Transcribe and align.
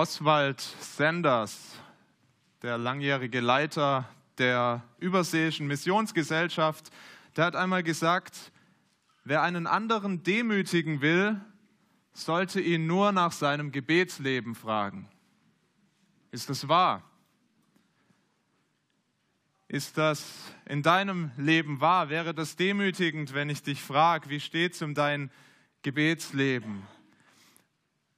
Oswald 0.00 0.62
Sanders, 0.80 1.76
der 2.62 2.78
langjährige 2.78 3.40
Leiter 3.40 4.08
der 4.38 4.82
Überseeischen 4.98 5.66
Missionsgesellschaft, 5.66 6.90
der 7.36 7.44
hat 7.44 7.54
einmal 7.54 7.82
gesagt, 7.82 8.50
wer 9.24 9.42
einen 9.42 9.66
anderen 9.66 10.22
demütigen 10.22 11.02
will, 11.02 11.38
sollte 12.14 12.62
ihn 12.62 12.86
nur 12.86 13.12
nach 13.12 13.32
seinem 13.32 13.72
Gebetsleben 13.72 14.54
fragen. 14.54 15.06
Ist 16.30 16.48
das 16.48 16.66
wahr? 16.66 17.02
Ist 19.68 19.98
das 19.98 20.54
in 20.64 20.82
deinem 20.82 21.30
Leben 21.36 21.82
wahr? 21.82 22.08
Wäre 22.08 22.32
das 22.32 22.56
demütigend, 22.56 23.34
wenn 23.34 23.50
ich 23.50 23.62
dich 23.62 23.82
frage, 23.82 24.30
wie 24.30 24.40
steht 24.40 24.72
es 24.72 24.80
um 24.80 24.94
dein 24.94 25.30
Gebetsleben? 25.82 26.86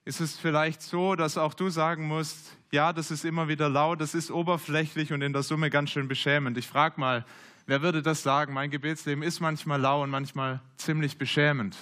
Ist 0.05 0.21
es 0.21 0.37
vielleicht 0.37 0.83
so, 0.83 1.15
dass 1.15 1.39
auch 1.39 1.55
du 1.55 1.69
sagen 1.71 2.09
musst, 2.09 2.57
ja, 2.73 2.93
das 2.93 3.11
ist 3.11 3.25
immer 3.25 3.47
wieder 3.47 3.69
laut, 3.69 4.01
das 4.01 4.15
ist 4.15 4.31
oberflächlich 4.31 5.13
und 5.13 5.23
in 5.23 5.33
der 5.33 5.43
Summe 5.43 5.71
ganz 5.71 5.91
schön 5.91 6.09
beschämend. 6.09 6.59
Ich 6.59 6.67
frage 6.67 6.99
mal, 6.99 7.25
wer 7.67 7.83
würde 7.83 8.03
das 8.03 8.23
sagen? 8.23 8.53
Mein 8.53 8.71
Gebetsleben 8.71 9.23
ist 9.23 9.41
manchmal 9.41 9.81
lau 9.81 10.03
und 10.03 10.11
manchmal 10.11 10.61
ziemlich 10.77 11.19
beschämend. 11.19 11.77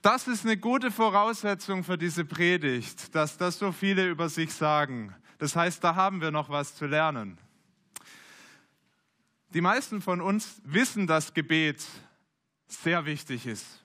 Das 0.00 0.26
ist 0.26 0.44
eine 0.44 0.56
gute 0.56 0.90
Voraussetzung 0.90 1.84
für 1.84 1.98
diese 1.98 2.24
Predigt, 2.24 3.14
dass 3.14 3.36
das 3.36 3.58
so 3.58 3.72
viele 3.72 4.08
über 4.08 4.28
sich 4.28 4.52
sagen. 4.52 5.14
Das 5.38 5.54
heißt, 5.54 5.84
da 5.84 5.94
haben 5.94 6.20
wir 6.20 6.30
noch 6.30 6.48
was 6.48 6.74
zu 6.74 6.86
lernen. 6.86 7.38
Die 9.50 9.60
meisten 9.60 10.00
von 10.00 10.20
uns 10.22 10.62
wissen, 10.64 11.06
dass 11.06 11.34
Gebet 11.34 11.84
sehr 12.68 13.04
wichtig 13.04 13.46
ist. 13.46 13.81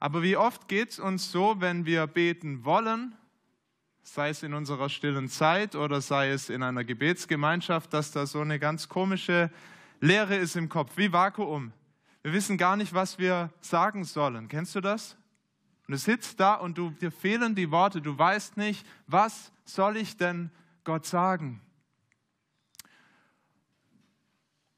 Aber 0.00 0.22
wie 0.22 0.36
oft 0.36 0.68
geht 0.68 0.90
es 0.90 0.98
uns 0.98 1.32
so, 1.32 1.60
wenn 1.60 1.84
wir 1.84 2.06
beten 2.06 2.64
wollen, 2.64 3.14
sei 4.02 4.30
es 4.30 4.42
in 4.42 4.54
unserer 4.54 4.88
stillen 4.88 5.28
Zeit 5.28 5.74
oder 5.74 6.00
sei 6.00 6.30
es 6.30 6.48
in 6.48 6.62
einer 6.62 6.84
Gebetsgemeinschaft, 6.84 7.92
dass 7.92 8.12
da 8.12 8.26
so 8.26 8.40
eine 8.40 8.58
ganz 8.58 8.88
komische 8.88 9.50
Leere 10.00 10.36
ist 10.36 10.56
im 10.56 10.68
Kopf, 10.68 10.96
wie 10.96 11.12
Vakuum. 11.12 11.72
Wir 12.22 12.32
wissen 12.32 12.56
gar 12.56 12.76
nicht, 12.76 12.94
was 12.94 13.18
wir 13.18 13.50
sagen 13.60 14.04
sollen. 14.04 14.48
Kennst 14.48 14.74
du 14.74 14.80
das? 14.80 15.16
Und 15.86 15.92
du 15.92 15.98
sitzt 15.98 16.38
da 16.40 16.54
und 16.54 16.78
du, 16.78 16.90
dir 16.90 17.10
fehlen 17.10 17.54
die 17.54 17.70
Worte. 17.70 18.00
Du 18.00 18.16
weißt 18.16 18.56
nicht, 18.56 18.86
was 19.06 19.52
soll 19.64 19.96
ich 19.96 20.16
denn 20.16 20.50
Gott 20.84 21.06
sagen? 21.06 21.60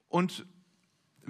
Und 0.08 0.46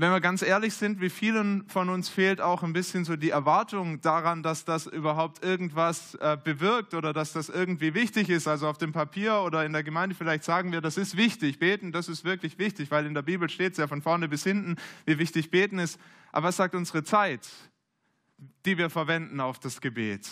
wenn 0.01 0.11
wir 0.12 0.20
ganz 0.20 0.41
ehrlich 0.41 0.75
sind, 0.75 1.01
wie 1.01 1.11
vielen 1.11 1.69
von 1.69 1.91
uns 1.91 2.09
fehlt 2.09 2.41
auch 2.41 2.62
ein 2.62 2.73
bisschen 2.73 3.05
so 3.05 3.17
die 3.17 3.31
Erwartung 3.31 4.01
daran, 4.01 4.43
dass 4.43 4.65
das 4.65 4.87
überhaupt 4.87 5.45
irgendwas 5.45 6.15
äh, 6.15 6.39
bewirkt 6.43 6.95
oder 6.95 7.12
dass 7.12 7.33
das 7.33 7.48
irgendwie 7.48 7.93
wichtig 7.93 8.31
ist. 8.31 8.48
Also 8.48 8.69
auf 8.69 8.78
dem 8.78 8.93
Papier 8.93 9.43
oder 9.43 9.65
in 9.67 9.73
der 9.73 9.83
Gemeinde 9.83 10.15
vielleicht 10.15 10.45
sagen 10.45 10.73
wir, 10.73 10.81
das 10.81 10.97
ist 10.97 11.17
wichtig. 11.17 11.59
Beten, 11.59 11.93
das 11.93 12.09
ist 12.09 12.25
wirklich 12.25 12.59
wichtig, 12.59 12.91
weil 12.91 13.05
in 13.05 13.15
der 13.15 13.23
Bibel 13.23 13.51
steht 13.51 13.73
es 13.73 13.78
ja 13.78 13.89
von 13.89 14.01
vorne 14.01 14.28
bis 14.28 14.43
hinten, 14.43 14.77
wie 15.05 15.19
wichtig 15.19 15.51
Beten 15.51 15.78
ist. 15.78 16.01
Aber 16.33 16.48
was 16.48 16.56
sagt 16.56 16.75
unsere 16.75 17.05
Zeit, 17.05 17.47
die 18.65 18.78
wir 18.78 18.89
verwenden 18.91 19.39
auf 19.41 19.59
das 19.59 19.81
Gebet? 19.81 20.28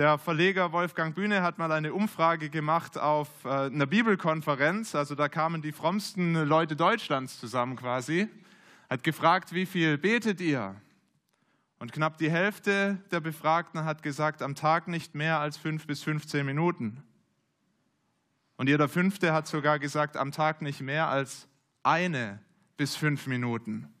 Der 0.00 0.16
Verleger 0.16 0.72
Wolfgang 0.72 1.14
Bühne 1.14 1.42
hat 1.42 1.58
mal 1.58 1.70
eine 1.72 1.92
Umfrage 1.92 2.48
gemacht 2.48 2.96
auf 2.96 3.28
äh, 3.44 3.48
einer 3.48 3.84
Bibelkonferenz. 3.84 4.94
Also 4.94 5.14
da 5.14 5.28
kamen 5.28 5.60
die 5.60 5.72
frommsten 5.72 6.32
Leute 6.46 6.74
Deutschlands 6.74 7.38
zusammen 7.38 7.76
quasi. 7.76 8.26
Hat 8.88 9.04
gefragt, 9.04 9.52
wie 9.52 9.66
viel 9.66 9.98
betet 9.98 10.40
ihr? 10.40 10.74
Und 11.80 11.92
knapp 11.92 12.16
die 12.16 12.30
Hälfte 12.30 12.96
der 13.10 13.20
Befragten 13.20 13.84
hat 13.84 14.02
gesagt, 14.02 14.40
am 14.40 14.54
Tag 14.54 14.88
nicht 14.88 15.14
mehr 15.14 15.38
als 15.38 15.58
fünf 15.58 15.86
bis 15.86 16.02
15 16.02 16.46
Minuten. 16.46 17.02
Und 18.56 18.70
jeder 18.70 18.88
Fünfte 18.88 19.34
hat 19.34 19.48
sogar 19.48 19.78
gesagt, 19.78 20.16
am 20.16 20.32
Tag 20.32 20.62
nicht 20.62 20.80
mehr 20.80 21.08
als 21.08 21.46
eine 21.82 22.40
bis 22.78 22.96
fünf 22.96 23.26
Minuten. 23.26 23.92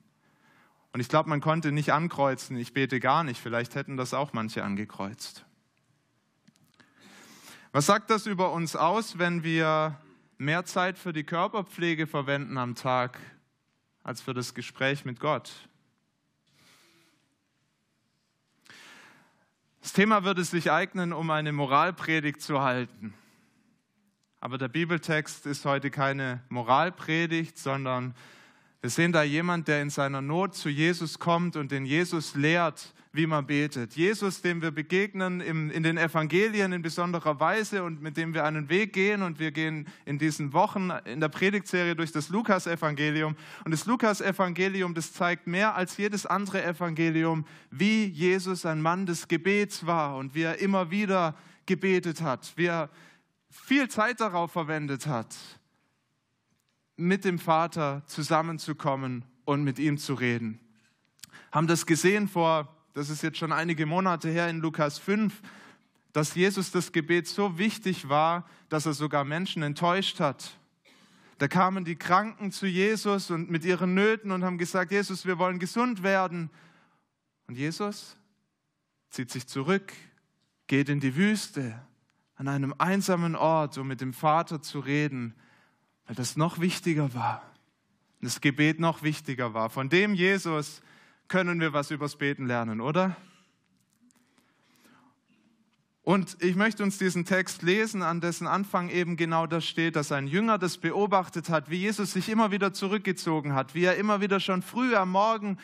Und 0.94 1.00
ich 1.00 1.10
glaube, 1.10 1.28
man 1.28 1.42
konnte 1.42 1.72
nicht 1.72 1.92
ankreuzen, 1.92 2.56
ich 2.56 2.72
bete 2.72 3.00
gar 3.00 3.22
nicht. 3.22 3.38
Vielleicht 3.38 3.74
hätten 3.74 3.98
das 3.98 4.14
auch 4.14 4.32
manche 4.32 4.64
angekreuzt. 4.64 5.44
Was 7.72 7.86
sagt 7.86 8.10
das 8.10 8.26
über 8.26 8.50
uns 8.50 8.74
aus, 8.74 9.20
wenn 9.20 9.44
wir 9.44 9.96
mehr 10.38 10.64
Zeit 10.64 10.98
für 10.98 11.12
die 11.12 11.22
Körperpflege 11.22 12.08
verwenden 12.08 12.58
am 12.58 12.74
Tag 12.74 13.20
als 14.02 14.20
für 14.20 14.34
das 14.34 14.54
Gespräch 14.54 15.04
mit 15.04 15.20
Gott? 15.20 15.52
Das 19.82 19.92
Thema 19.92 20.24
würde 20.24 20.42
sich 20.42 20.72
eignen, 20.72 21.12
um 21.12 21.30
eine 21.30 21.52
Moralpredigt 21.52 22.42
zu 22.42 22.60
halten. 22.60 23.14
Aber 24.40 24.58
der 24.58 24.68
Bibeltext 24.68 25.46
ist 25.46 25.64
heute 25.64 25.92
keine 25.92 26.42
Moralpredigt, 26.48 27.56
sondern 27.56 28.16
wir 28.80 28.90
sehen 28.90 29.12
da 29.12 29.22
jemand, 29.22 29.68
der 29.68 29.82
in 29.82 29.90
seiner 29.90 30.22
Not 30.22 30.54
zu 30.54 30.70
Jesus 30.70 31.18
kommt 31.18 31.56
und 31.56 31.70
den 31.70 31.84
Jesus 31.84 32.34
lehrt, 32.34 32.94
wie 33.12 33.26
man 33.26 33.46
betet. 33.46 33.94
Jesus, 33.94 34.40
dem 34.40 34.62
wir 34.62 34.70
begegnen 34.70 35.40
in 35.40 35.82
den 35.82 35.98
Evangelien 35.98 36.72
in 36.72 36.80
besonderer 36.80 37.40
Weise 37.40 37.82
und 37.82 38.00
mit 38.00 38.16
dem 38.16 38.32
wir 38.32 38.44
einen 38.44 38.68
Weg 38.68 38.92
gehen. 38.92 39.22
Und 39.22 39.38
wir 39.38 39.50
gehen 39.50 39.88
in 40.04 40.18
diesen 40.18 40.52
Wochen 40.52 40.90
in 41.04 41.20
der 41.20 41.28
Predigtserie 41.28 41.96
durch 41.96 42.12
das 42.12 42.28
Lukas-Evangelium. 42.28 43.36
Und 43.64 43.72
das 43.72 43.84
Lukas-Evangelium, 43.84 44.94
das 44.94 45.12
zeigt 45.12 45.46
mehr 45.46 45.74
als 45.74 45.96
jedes 45.96 46.24
andere 46.24 46.64
Evangelium, 46.64 47.44
wie 47.70 48.06
Jesus 48.06 48.64
ein 48.64 48.80
Mann 48.80 49.06
des 49.06 49.28
Gebets 49.28 49.84
war 49.84 50.16
und 50.16 50.34
wie 50.34 50.42
er 50.42 50.58
immer 50.58 50.90
wieder 50.90 51.36
gebetet 51.66 52.22
hat, 52.22 52.52
wie 52.56 52.66
er 52.66 52.90
viel 53.50 53.88
Zeit 53.88 54.20
darauf 54.20 54.52
verwendet 54.52 55.06
hat, 55.06 55.36
mit 57.00 57.24
dem 57.24 57.38
Vater 57.38 58.02
zusammenzukommen 58.06 59.24
und 59.44 59.64
mit 59.64 59.78
ihm 59.78 59.98
zu 59.98 60.14
reden. 60.14 60.60
Haben 61.50 61.66
das 61.66 61.86
gesehen 61.86 62.28
vor 62.28 62.68
das 62.94 63.08
ist 63.08 63.22
jetzt 63.22 63.38
schon 63.38 63.52
einige 63.52 63.86
Monate 63.86 64.28
her 64.28 64.48
in 64.48 64.58
Lukas 64.58 64.98
5, 64.98 65.40
dass 66.12 66.34
Jesus 66.34 66.72
das 66.72 66.90
Gebet 66.90 67.28
so 67.28 67.56
wichtig 67.56 68.08
war, 68.08 68.48
dass 68.68 68.86
er 68.86 68.94
sogar 68.94 69.24
Menschen 69.24 69.62
enttäuscht 69.62 70.18
hat. 70.18 70.58
Da 71.38 71.48
kamen 71.48 71.84
die 71.84 71.96
Kranken 71.96 72.50
zu 72.50 72.66
Jesus 72.66 73.30
und 73.30 73.48
mit 73.48 73.64
ihren 73.64 73.94
Nöten 73.94 74.32
und 74.32 74.44
haben 74.44 74.58
gesagt, 74.58 74.90
Jesus, 74.90 75.24
wir 75.24 75.38
wollen 75.38 75.58
gesund 75.58 76.02
werden. 76.02 76.50
Und 77.46 77.56
Jesus 77.56 78.16
zieht 79.10 79.30
sich 79.30 79.46
zurück, 79.46 79.92
geht 80.66 80.88
in 80.88 81.00
die 81.00 81.16
Wüste, 81.16 81.80
an 82.34 82.48
einem 82.48 82.74
einsamen 82.76 83.36
Ort, 83.36 83.78
um 83.78 83.86
mit 83.86 84.00
dem 84.00 84.12
Vater 84.12 84.60
zu 84.62 84.80
reden, 84.80 85.34
das 86.14 86.36
noch 86.36 86.60
wichtiger 86.60 87.14
war. 87.14 87.42
Das 88.20 88.40
Gebet 88.40 88.80
noch 88.80 89.02
wichtiger 89.02 89.54
war. 89.54 89.70
Von 89.70 89.88
dem 89.88 90.14
Jesus, 90.14 90.82
können 91.28 91.60
wir 91.60 91.72
was 91.72 91.90
übers 91.90 92.16
Beten 92.16 92.46
lernen, 92.46 92.80
oder? 92.80 93.16
Und 96.02 96.42
ich 96.42 96.56
möchte 96.56 96.82
uns 96.82 96.98
diesen 96.98 97.24
Text 97.24 97.62
lesen, 97.62 98.02
an 98.02 98.20
dessen 98.20 98.46
Anfang 98.46 98.88
eben 98.88 99.16
genau 99.16 99.46
das 99.46 99.64
steht, 99.64 99.94
dass 99.94 100.10
ein 100.10 100.26
Jünger 100.26 100.58
das 100.58 100.78
beobachtet 100.78 101.50
hat, 101.50 101.70
wie 101.70 101.76
Jesus 101.76 102.12
sich 102.12 102.28
immer 102.28 102.50
wieder 102.50 102.72
zurückgezogen 102.72 103.54
hat, 103.54 103.74
wie 103.74 103.84
er 103.84 103.96
immer 103.96 104.20
wieder 104.20 104.40
schon 104.40 104.62
früh 104.62 104.96
am 104.96 105.12
Morgen 105.12 105.58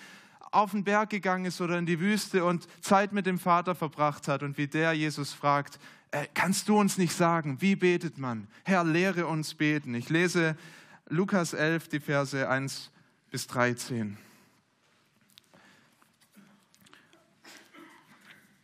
auf 0.53 0.71
den 0.71 0.85
Berg 0.85 1.11
gegangen 1.11 1.47
ist 1.47 1.61
oder 1.61 1.79
in 1.79 1.87
die 1.87 1.99
Wüste 1.99 2.45
und 2.45 2.69
Zeit 2.81 3.13
mit 3.13 3.27
dem 3.27 3.39
Vater 3.39 3.75
verbracht 3.75 4.29
hat 4.29 4.43
und 4.43 4.57
wie 4.57 4.69
der 4.69 4.93
Jesus 4.93 5.33
fragt, 5.33 5.81
äh, 6.11 6.27
kannst 6.35 6.69
du 6.69 6.79
uns 6.79 6.99
nicht 6.99 7.15
sagen, 7.15 7.61
wie 7.61 7.77
betet 7.77 8.19
man? 8.19 8.49
Herr, 8.65 8.85
lehre 8.85 9.27
uns 9.27 9.55
beten. 9.55 9.95
Ich 9.95 10.09
lese 10.09 10.57
Lukas 11.09 11.53
11, 11.53 11.89
die 11.89 12.01
Verse 12.01 12.49
1 12.49 12.91
bis 13.31 13.47
13. 13.47 14.17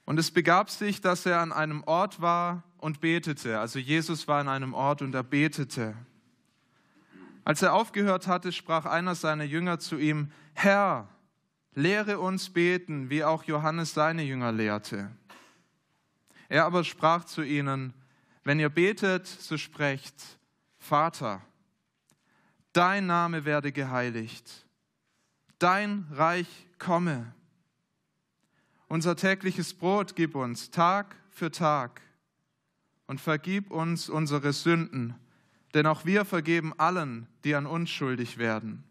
Und 0.05 0.19
es 0.19 0.31
begab 0.31 0.71
sich, 0.71 1.01
dass 1.01 1.27
er 1.27 1.41
an 1.41 1.53
einem 1.53 1.85
Ort 1.85 2.21
war 2.21 2.65
und 2.79 3.01
betete. 3.01 3.61
Also 3.61 3.79
Jesus 3.79 4.27
war 4.29 4.41
an 4.41 4.49
einem 4.49 4.75
Ort 4.75 5.03
und 5.03 5.15
er 5.15 5.23
betete. 5.23 5.95
Als 7.45 7.63
er 7.63 7.75
aufgehört 7.75 8.27
hatte, 8.27 8.53
sprach 8.53 8.87
einer 8.87 9.15
seiner 9.15 9.45
Jünger 9.45 9.79
zu 9.79 9.99
ihm, 9.99 10.31
Herr, 10.55 11.09
lehre 11.75 12.19
uns 12.19 12.51
beten, 12.51 13.11
wie 13.11 13.25
auch 13.25 13.45
Johannes 13.45 13.95
seine 13.95 14.23
Jünger 14.23 14.53
lehrte. 14.53 15.11
Er 16.53 16.67
aber 16.67 16.85
sprach 16.85 17.25
zu 17.25 17.41
ihnen, 17.41 17.95
wenn 18.45 18.61
ihr 18.61 18.69
betet, 18.69 19.27
so 19.27 19.57
sprecht, 19.57 20.15
Vater, 20.77 21.41
dein 22.75 23.07
Name 23.07 23.47
werde 23.47 23.73
geheiligt, 23.73 24.67
dein 25.59 26.07
Reich 26.11 26.49
komme 26.79 27.33
unser 28.93 29.17
tägliches 29.17 29.73
Brot 29.73 30.17
gib 30.17 30.35
uns 30.35 30.71
Tag 30.71 31.17
für 31.31 31.51
Tag 31.51 32.03
und 33.07 33.23
vergib 33.23 33.71
uns 33.71 34.11
unsere 34.11 34.53
Sünden, 34.53 35.15
denn 35.73 35.87
auch 35.87 36.05
wir 36.05 36.27
vergeben 36.27 36.79
allen, 36.79 37.27
die 37.45 37.55
an 37.55 37.65
uns 37.65 37.89
schuldig 37.89 38.37
werden. 38.37 38.85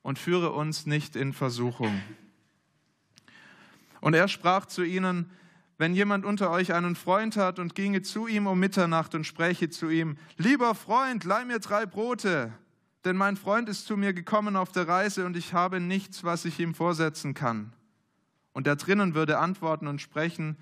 Und 0.00 0.18
führe 0.18 0.52
uns 0.52 0.86
nicht 0.86 1.16
in 1.16 1.34
Versuchung. 1.34 2.00
Und 4.00 4.14
er 4.14 4.28
sprach 4.28 4.64
zu 4.64 4.82
ihnen, 4.82 5.30
wenn 5.78 5.94
jemand 5.94 6.24
unter 6.24 6.50
euch 6.50 6.74
einen 6.74 6.96
Freund 6.96 7.36
hat 7.36 7.60
und 7.60 7.74
ginge 7.76 8.02
zu 8.02 8.26
ihm 8.26 8.46
um 8.48 8.58
Mitternacht 8.58 9.14
und 9.14 9.24
spräche 9.24 9.70
zu 9.70 9.88
ihm, 9.88 10.18
lieber 10.36 10.74
Freund, 10.74 11.24
leih 11.24 11.44
mir 11.44 11.60
drei 11.60 11.86
Brote, 11.86 12.52
denn 13.04 13.16
mein 13.16 13.36
Freund 13.36 13.68
ist 13.68 13.86
zu 13.86 13.96
mir 13.96 14.12
gekommen 14.12 14.56
auf 14.56 14.72
der 14.72 14.88
Reise 14.88 15.24
und 15.24 15.36
ich 15.36 15.54
habe 15.54 15.78
nichts, 15.78 16.24
was 16.24 16.44
ich 16.44 16.58
ihm 16.58 16.74
vorsetzen 16.74 17.32
kann. 17.32 17.72
Und 18.52 18.66
der 18.66 18.74
drinnen 18.74 19.14
würde 19.14 19.38
antworten 19.38 19.86
und 19.86 20.00
sprechen, 20.00 20.56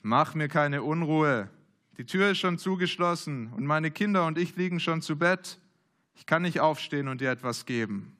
mach 0.00 0.34
mir 0.34 0.48
keine 0.48 0.82
Unruhe, 0.82 1.50
die 1.98 2.06
Tür 2.06 2.30
ist 2.30 2.38
schon 2.38 2.58
zugeschlossen 2.58 3.52
und 3.52 3.66
meine 3.66 3.90
Kinder 3.90 4.24
und 4.26 4.38
ich 4.38 4.56
liegen 4.56 4.80
schon 4.80 5.02
zu 5.02 5.16
Bett, 5.18 5.60
ich 6.14 6.24
kann 6.24 6.42
nicht 6.42 6.60
aufstehen 6.60 7.08
und 7.08 7.20
dir 7.20 7.30
etwas 7.30 7.66
geben. 7.66 8.16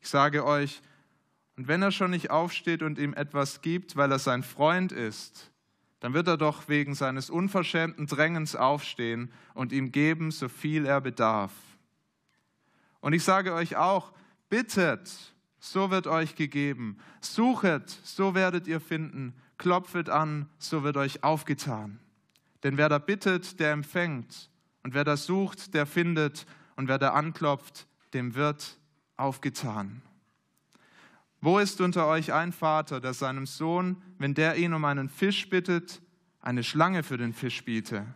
Ich 0.00 0.08
sage 0.08 0.44
euch, 0.44 0.82
und 1.58 1.66
wenn 1.66 1.82
er 1.82 1.90
schon 1.90 2.12
nicht 2.12 2.30
aufsteht 2.30 2.84
und 2.84 3.00
ihm 3.00 3.14
etwas 3.14 3.62
gibt, 3.62 3.96
weil 3.96 4.12
er 4.12 4.20
sein 4.20 4.44
Freund 4.44 4.92
ist, 4.92 5.50
dann 5.98 6.14
wird 6.14 6.28
er 6.28 6.36
doch 6.36 6.68
wegen 6.68 6.94
seines 6.94 7.30
unverschämten 7.30 8.06
Drängens 8.06 8.54
aufstehen 8.54 9.32
und 9.54 9.72
ihm 9.72 9.90
geben, 9.90 10.30
so 10.30 10.48
viel 10.48 10.86
er 10.86 11.00
bedarf. 11.00 11.50
Und 13.00 13.12
ich 13.12 13.24
sage 13.24 13.54
euch 13.54 13.74
auch, 13.74 14.12
bittet, 14.48 15.10
so 15.58 15.90
wird 15.90 16.06
euch 16.06 16.36
gegeben, 16.36 16.96
suchet, 17.20 17.90
so 18.04 18.36
werdet 18.36 18.68
ihr 18.68 18.80
finden, 18.80 19.34
klopfet 19.58 20.08
an, 20.10 20.48
so 20.58 20.84
wird 20.84 20.96
euch 20.96 21.24
aufgetan. 21.24 21.98
Denn 22.62 22.76
wer 22.76 22.88
da 22.88 22.98
bittet, 22.98 23.58
der 23.58 23.72
empfängt, 23.72 24.48
und 24.84 24.94
wer 24.94 25.02
da 25.02 25.16
sucht, 25.16 25.74
der 25.74 25.86
findet, 25.86 26.46
und 26.76 26.86
wer 26.86 26.98
da 26.98 27.14
anklopft, 27.14 27.88
dem 28.14 28.36
wird 28.36 28.78
aufgetan. 29.16 30.02
Wo 31.40 31.58
ist 31.58 31.80
unter 31.80 32.06
euch 32.06 32.32
ein 32.32 32.52
Vater, 32.52 33.00
der 33.00 33.14
seinem 33.14 33.46
Sohn, 33.46 34.02
wenn 34.18 34.34
der 34.34 34.56
ihn 34.56 34.74
um 34.74 34.84
einen 34.84 35.08
Fisch 35.08 35.48
bittet, 35.48 36.02
eine 36.40 36.64
Schlange 36.64 37.02
für 37.02 37.16
den 37.16 37.32
Fisch 37.32 37.64
biete? 37.64 38.06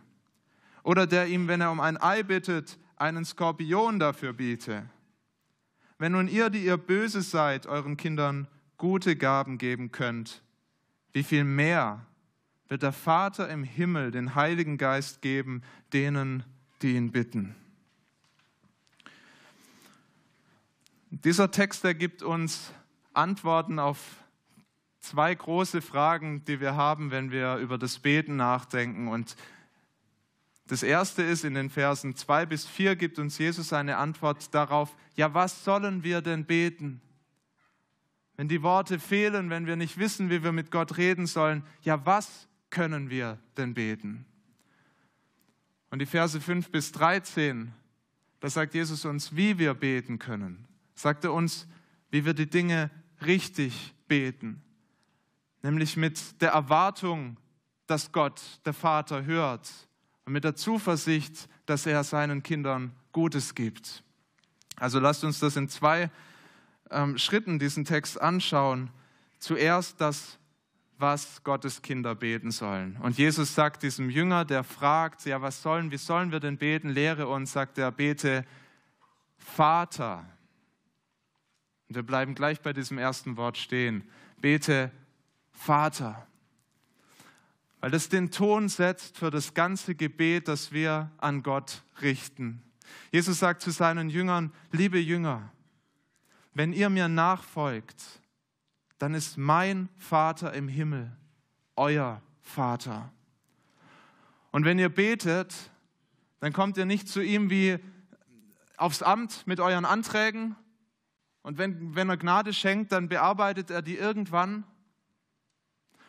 Oder 0.83 1.07
der 1.07 1.27
ihm, 1.27 1.47
wenn 1.47 1.61
er 1.61 1.71
um 1.71 1.79
ein 1.79 1.97
Ei 2.01 2.23
bittet, 2.23 2.77
einen 2.97 3.23
Skorpion 3.23 3.99
dafür 3.99 4.33
biete? 4.33 4.89
Wenn 5.97 6.11
nun 6.11 6.27
ihr, 6.27 6.49
die 6.49 6.65
ihr 6.65 6.75
böse 6.75 7.21
seid, 7.21 7.65
euren 7.65 7.95
Kindern 7.95 8.47
gute 8.77 9.15
Gaben 9.15 9.57
geben 9.57 9.93
könnt, 9.93 10.43
wie 11.13 11.23
viel 11.23 11.45
mehr 11.45 12.05
wird 12.67 12.83
der 12.83 12.91
Vater 12.91 13.47
im 13.49 13.63
Himmel 13.63 14.11
den 14.11 14.35
Heiligen 14.35 14.77
Geist 14.77 15.21
geben 15.21 15.61
denen, 15.93 16.43
die 16.81 16.95
ihn 16.95 17.11
bitten? 17.11 17.55
Dieser 21.09 21.51
Text 21.51 21.85
ergibt 21.85 22.23
uns 22.23 22.73
Antworten 23.13 23.79
auf 23.79 23.99
zwei 24.99 25.35
große 25.35 25.81
Fragen, 25.81 26.43
die 26.45 26.59
wir 26.59 26.75
haben, 26.75 27.11
wenn 27.11 27.31
wir 27.31 27.57
über 27.57 27.77
das 27.77 27.99
Beten 27.99 28.35
nachdenken. 28.35 29.07
Und 29.07 29.35
das 30.67 30.81
erste 30.81 31.23
ist, 31.23 31.43
in 31.43 31.55
den 31.55 31.69
Versen 31.69 32.15
2 32.15 32.45
bis 32.45 32.65
4 32.65 32.95
gibt 32.95 33.19
uns 33.19 33.37
Jesus 33.37 33.73
eine 33.73 33.97
Antwort 33.97 34.53
darauf, 34.55 34.95
ja, 35.15 35.33
was 35.33 35.63
sollen 35.63 36.03
wir 36.03 36.21
denn 36.21 36.45
beten? 36.45 37.01
Wenn 38.37 38.47
die 38.47 38.63
Worte 38.63 38.97
fehlen, 38.97 39.49
wenn 39.49 39.67
wir 39.67 39.75
nicht 39.75 39.97
wissen, 39.97 40.29
wie 40.29 40.43
wir 40.43 40.51
mit 40.51 40.71
Gott 40.71 40.97
reden 40.97 41.27
sollen, 41.27 41.63
ja, 41.81 42.05
was 42.05 42.47
können 42.69 43.09
wir 43.09 43.37
denn 43.57 43.73
beten? 43.73 44.25
Und 45.91 45.99
die 45.99 46.07
Verse 46.07 46.41
5 46.41 46.71
bis 46.71 46.91
13, 46.93 47.71
da 48.39 48.49
sagt 48.49 48.73
Jesus 48.73 49.05
uns, 49.05 49.35
wie 49.35 49.59
wir 49.59 49.75
beten 49.75 50.17
können. 50.17 50.65
Sagt 50.95 51.23
er 51.23 51.33
uns, 51.33 51.67
wie 52.09 52.25
wir 52.25 52.33
die 52.33 52.49
Dinge 52.49 52.89
richtig 53.25 53.93
beten, 54.07 54.61
nämlich 55.61 55.97
mit 55.97 56.41
der 56.41 56.51
Erwartung, 56.51 57.37
dass 57.87 58.11
Gott, 58.11 58.41
der 58.65 58.73
Vater, 58.73 59.25
hört 59.25 59.69
und 60.25 60.33
mit 60.33 60.43
der 60.43 60.55
Zuversicht, 60.55 61.49
dass 61.65 61.85
er 61.85 62.03
seinen 62.03 62.43
Kindern 62.43 62.95
Gutes 63.11 63.55
gibt. 63.55 64.03
Also 64.77 64.99
lasst 64.99 65.23
uns 65.23 65.39
das 65.39 65.55
in 65.55 65.69
zwei 65.69 66.09
ähm, 66.89 67.17
Schritten, 67.17 67.59
diesen 67.59 67.85
Text 67.85 68.19
anschauen. 68.19 68.89
Zuerst 69.39 69.99
das, 69.99 70.39
was 70.97 71.43
Gottes 71.43 71.81
Kinder 71.81 72.15
beten 72.15 72.51
sollen. 72.51 72.97
Und 73.01 73.17
Jesus 73.17 73.53
sagt 73.55 73.83
diesem 73.83 74.09
Jünger, 74.09 74.45
der 74.45 74.63
fragt, 74.63 75.25
ja, 75.25 75.41
was 75.41 75.61
sollen, 75.61 75.91
wie 75.91 75.97
sollen 75.97 76.31
wir 76.31 76.39
denn 76.39 76.57
beten? 76.57 76.89
Lehre 76.89 77.27
uns, 77.27 77.51
sagt 77.51 77.77
er, 77.77 77.91
bete 77.91 78.45
Vater. 79.37 80.25
Und 81.89 81.95
wir 81.95 82.03
bleiben 82.03 82.35
gleich 82.35 82.61
bei 82.61 82.73
diesem 82.73 82.97
ersten 82.97 83.37
Wort 83.37 83.57
stehen. 83.57 84.03
Bete 84.37 84.91
Vater. 85.51 86.27
Weil 87.79 87.91
das 87.91 88.09
den 88.09 88.31
Ton 88.31 88.69
setzt 88.69 89.17
für 89.17 89.29
das 89.29 89.53
ganze 89.53 89.95
Gebet, 89.95 90.47
das 90.47 90.71
wir 90.71 91.11
an 91.17 91.43
Gott 91.43 91.83
richten. 92.01 92.61
Jesus 93.11 93.39
sagt 93.39 93.61
zu 93.61 93.71
seinen 93.71 94.09
Jüngern, 94.09 94.51
liebe 94.71 94.99
Jünger, 94.99 95.51
wenn 96.53 96.73
ihr 96.73 96.89
mir 96.89 97.07
nachfolgt, 97.07 98.21
dann 98.99 99.13
ist 99.13 99.37
mein 99.37 99.89
Vater 99.97 100.53
im 100.53 100.67
Himmel 100.67 101.11
euer 101.75 102.21
Vater. 102.41 103.11
Und 104.51 104.65
wenn 104.65 104.77
ihr 104.77 104.89
betet, 104.89 105.53
dann 106.39 106.53
kommt 106.53 106.77
ihr 106.77 106.85
nicht 106.85 107.07
zu 107.07 107.21
ihm 107.21 107.49
wie 107.49 107.79
aufs 108.77 109.01
Amt 109.01 109.47
mit 109.47 109.59
euren 109.59 109.85
Anträgen, 109.85 110.55
und 111.43 111.57
wenn, 111.57 111.93
wenn 111.93 112.09
er 112.09 112.17
Gnade 112.17 112.53
schenkt, 112.53 112.93
dann 112.93 113.09
bearbeitet 113.09 113.69
er 113.69 113.81
die 113.81 113.97
irgendwann. 113.97 114.63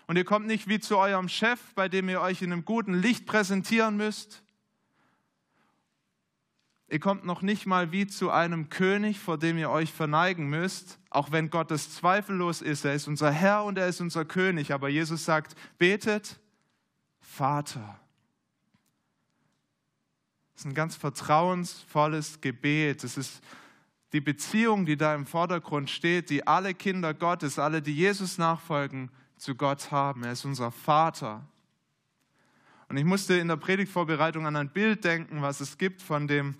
Und 0.06 0.16
ihr 0.16 0.24
kommt 0.24 0.46
nicht 0.46 0.68
wie 0.68 0.78
zu 0.78 0.96
eurem 0.96 1.28
Chef, 1.28 1.60
bei 1.74 1.88
dem 1.88 2.08
ihr 2.08 2.20
euch 2.20 2.40
in 2.40 2.52
einem 2.52 2.64
guten 2.64 2.94
Licht 2.94 3.26
präsentieren 3.26 3.96
müsst. 3.96 4.42
Ihr 6.88 7.00
kommt 7.00 7.24
noch 7.24 7.42
nicht 7.42 7.66
mal 7.66 7.90
wie 7.90 8.06
zu 8.06 8.30
einem 8.30 8.68
König, 8.68 9.18
vor 9.18 9.38
dem 9.38 9.58
ihr 9.58 9.70
euch 9.70 9.92
verneigen 9.92 10.48
müsst, 10.48 11.00
auch 11.10 11.32
wenn 11.32 11.50
Gott 11.50 11.70
es 11.72 11.92
zweifellos 11.92 12.62
ist. 12.62 12.84
Er 12.84 12.94
ist 12.94 13.08
unser 13.08 13.32
Herr 13.32 13.64
und 13.64 13.78
er 13.78 13.88
ist 13.88 14.00
unser 14.00 14.24
König. 14.24 14.72
Aber 14.72 14.88
Jesus 14.88 15.24
sagt, 15.24 15.56
betet, 15.78 16.38
Vater. 17.18 17.98
Das 20.52 20.60
ist 20.60 20.66
ein 20.66 20.74
ganz 20.74 20.94
vertrauensvolles 20.94 22.40
Gebet. 22.40 23.02
Es 23.02 23.16
ist 23.16 23.42
die 24.14 24.20
Beziehung, 24.20 24.86
die 24.86 24.96
da 24.96 25.12
im 25.12 25.26
Vordergrund 25.26 25.90
steht, 25.90 26.30
die 26.30 26.46
alle 26.46 26.72
Kinder 26.72 27.12
Gottes, 27.12 27.58
alle, 27.58 27.82
die 27.82 27.96
Jesus 27.96 28.38
nachfolgen, 28.38 29.10
zu 29.36 29.56
Gott 29.56 29.90
haben. 29.90 30.22
Er 30.22 30.32
ist 30.32 30.44
unser 30.44 30.70
Vater. 30.70 31.44
Und 32.88 32.96
ich 32.96 33.04
musste 33.04 33.34
in 33.34 33.48
der 33.48 33.56
Predigtvorbereitung 33.56 34.46
an 34.46 34.54
ein 34.54 34.70
Bild 34.70 35.04
denken, 35.04 35.42
was 35.42 35.60
es 35.60 35.78
gibt 35.78 36.00
von 36.00 36.28
dem 36.28 36.54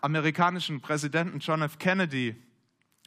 amerikanischen 0.00 0.80
Präsidenten 0.80 1.38
John 1.38 1.62
F. 1.62 1.78
Kennedy. 1.78 2.34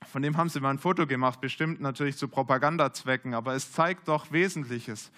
Von 0.06 0.22
dem 0.22 0.38
haben 0.38 0.48
sie 0.48 0.62
mal 0.62 0.70
ein 0.70 0.80
Foto 0.80 1.06
gemacht, 1.06 1.42
bestimmt 1.42 1.82
natürlich 1.82 2.16
zu 2.16 2.30
Propagandazwecken, 2.30 3.34
aber 3.34 3.54
es 3.54 3.74
zeigt 3.74 4.08
doch 4.08 4.32
Wesentliches. 4.32 5.12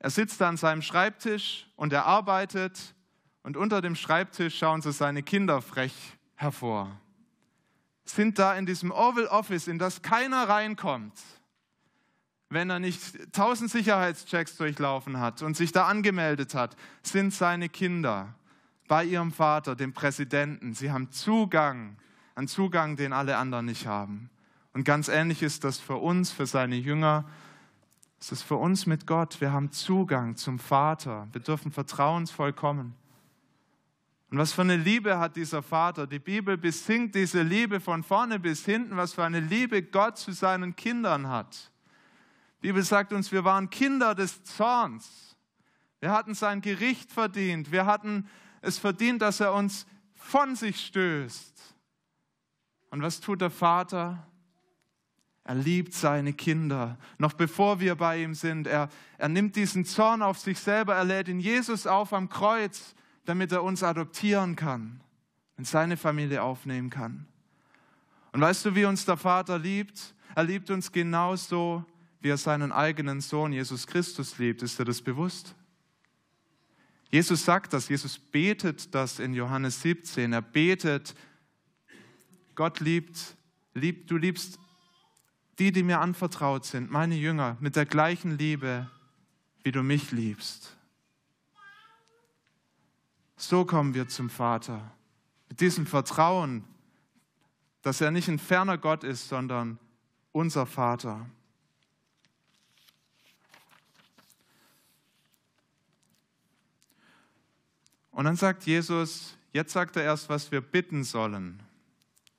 Er 0.00 0.10
sitzt 0.10 0.42
an 0.42 0.58
seinem 0.58 0.82
Schreibtisch 0.82 1.66
und 1.76 1.94
er 1.94 2.04
arbeitet 2.04 2.94
und 3.42 3.56
unter 3.56 3.80
dem 3.80 3.96
Schreibtisch 3.96 4.58
schauen 4.58 4.82
sie 4.82 4.92
seine 4.92 5.22
Kinder 5.22 5.62
frech 5.62 5.94
hervor 6.34 7.00
sind 8.06 8.38
da 8.38 8.54
in 8.54 8.66
diesem 8.66 8.90
Oval 8.90 9.26
Office, 9.26 9.68
in 9.68 9.78
das 9.78 10.02
keiner 10.02 10.48
reinkommt, 10.48 11.14
wenn 12.48 12.70
er 12.70 12.78
nicht 12.78 13.32
tausend 13.32 13.70
Sicherheitschecks 13.70 14.56
durchlaufen 14.56 15.18
hat 15.18 15.42
und 15.42 15.56
sich 15.56 15.72
da 15.72 15.86
angemeldet 15.86 16.54
hat, 16.54 16.76
sind 17.02 17.34
seine 17.34 17.68
Kinder 17.68 18.34
bei 18.86 19.04
ihrem 19.04 19.32
Vater, 19.32 19.74
dem 19.74 19.92
Präsidenten. 19.92 20.74
Sie 20.74 20.92
haben 20.92 21.10
Zugang, 21.10 21.96
einen 22.36 22.46
Zugang, 22.46 22.96
den 22.96 23.12
alle 23.12 23.36
anderen 23.36 23.66
nicht 23.66 23.86
haben. 23.86 24.30
Und 24.72 24.84
ganz 24.84 25.08
ähnlich 25.08 25.42
ist 25.42 25.64
das 25.64 25.78
für 25.78 25.96
uns, 25.96 26.30
für 26.30 26.46
seine 26.46 26.76
Jünger. 26.76 27.24
Es 28.20 28.30
ist 28.30 28.42
für 28.42 28.56
uns 28.56 28.86
mit 28.86 29.06
Gott. 29.06 29.40
Wir 29.40 29.52
haben 29.52 29.72
Zugang 29.72 30.36
zum 30.36 30.58
Vater. 30.58 31.26
Wir 31.32 31.40
dürfen 31.40 31.72
vertrauensvoll 31.72 32.52
kommen. 32.52 32.94
Und 34.30 34.38
was 34.38 34.52
für 34.52 34.62
eine 34.62 34.76
Liebe 34.76 35.18
hat 35.18 35.36
dieser 35.36 35.62
Vater? 35.62 36.06
Die 36.06 36.18
Bibel 36.18 36.56
besingt 36.56 37.14
diese 37.14 37.42
Liebe 37.42 37.78
von 37.78 38.02
vorne 38.02 38.40
bis 38.40 38.64
hinten, 38.64 38.96
was 38.96 39.14
für 39.14 39.24
eine 39.24 39.40
Liebe 39.40 39.82
Gott 39.82 40.18
zu 40.18 40.32
seinen 40.32 40.74
Kindern 40.74 41.28
hat. 41.28 41.70
Die 42.60 42.68
Bibel 42.68 42.82
sagt 42.82 43.12
uns, 43.12 43.30
wir 43.30 43.44
waren 43.44 43.70
Kinder 43.70 44.14
des 44.14 44.42
Zorns. 44.42 45.36
Wir 46.00 46.10
hatten 46.10 46.34
sein 46.34 46.60
Gericht 46.60 47.12
verdient. 47.12 47.70
Wir 47.70 47.86
hatten 47.86 48.28
es 48.62 48.78
verdient, 48.78 49.22
dass 49.22 49.38
er 49.38 49.54
uns 49.54 49.86
von 50.14 50.56
sich 50.56 50.84
stößt. 50.84 51.76
Und 52.90 53.02
was 53.02 53.20
tut 53.20 53.40
der 53.40 53.50
Vater? 53.50 54.26
Er 55.44 55.54
liebt 55.54 55.94
seine 55.94 56.32
Kinder. 56.32 56.98
Noch 57.18 57.34
bevor 57.34 57.78
wir 57.78 57.94
bei 57.94 58.20
ihm 58.20 58.34
sind, 58.34 58.66
er, 58.66 58.88
er 59.18 59.28
nimmt 59.28 59.54
diesen 59.54 59.84
Zorn 59.84 60.20
auf 60.20 60.38
sich 60.38 60.58
selber, 60.58 60.96
er 60.96 61.04
lädt 61.04 61.28
ihn 61.28 61.38
Jesus 61.38 61.86
auf 61.86 62.12
am 62.12 62.28
Kreuz 62.28 62.96
damit 63.28 63.52
er 63.52 63.62
uns 63.62 63.82
adoptieren 63.82 64.56
kann, 64.56 65.00
in 65.58 65.64
seine 65.64 65.96
Familie 65.96 66.42
aufnehmen 66.42 66.90
kann. 66.90 67.26
Und 68.32 68.40
weißt 68.40 68.64
du, 68.66 68.74
wie 68.74 68.84
uns 68.84 69.04
der 69.04 69.16
Vater 69.16 69.58
liebt? 69.58 70.14
Er 70.34 70.44
liebt 70.44 70.70
uns 70.70 70.92
genauso, 70.92 71.84
wie 72.20 72.28
er 72.28 72.36
seinen 72.36 72.72
eigenen 72.72 73.20
Sohn 73.20 73.52
Jesus 73.52 73.86
Christus 73.86 74.38
liebt. 74.38 74.62
Ist 74.62 74.78
dir 74.78 74.84
das 74.84 75.00
bewusst? 75.00 75.54
Jesus 77.10 77.44
sagt 77.44 77.72
das, 77.72 77.88
Jesus 77.88 78.18
betet 78.18 78.94
das 78.94 79.18
in 79.18 79.32
Johannes 79.32 79.80
17. 79.82 80.32
Er 80.32 80.42
betet, 80.42 81.14
Gott 82.54 82.80
liebt, 82.80 83.36
liebt, 83.74 84.10
du 84.10 84.16
liebst 84.16 84.58
die, 85.58 85.72
die 85.72 85.82
mir 85.82 86.00
anvertraut 86.00 86.64
sind, 86.64 86.90
meine 86.90 87.14
Jünger, 87.14 87.56
mit 87.60 87.76
der 87.76 87.86
gleichen 87.86 88.36
Liebe, 88.36 88.90
wie 89.62 89.72
du 89.72 89.82
mich 89.82 90.10
liebst. 90.12 90.75
So 93.36 93.64
kommen 93.64 93.94
wir 93.94 94.08
zum 94.08 94.30
Vater, 94.30 94.92
mit 95.48 95.60
diesem 95.60 95.86
Vertrauen, 95.86 96.64
dass 97.82 98.00
er 98.00 98.10
nicht 98.10 98.28
ein 98.28 98.38
ferner 98.38 98.78
Gott 98.78 99.04
ist, 99.04 99.28
sondern 99.28 99.78
unser 100.32 100.66
Vater. 100.66 101.26
Und 108.10 108.24
dann 108.24 108.36
sagt 108.36 108.64
Jesus, 108.64 109.36
jetzt 109.52 109.74
sagt 109.74 109.96
er 109.96 110.02
erst, 110.02 110.30
was 110.30 110.50
wir 110.50 110.62
bitten 110.62 111.04
sollen. 111.04 111.62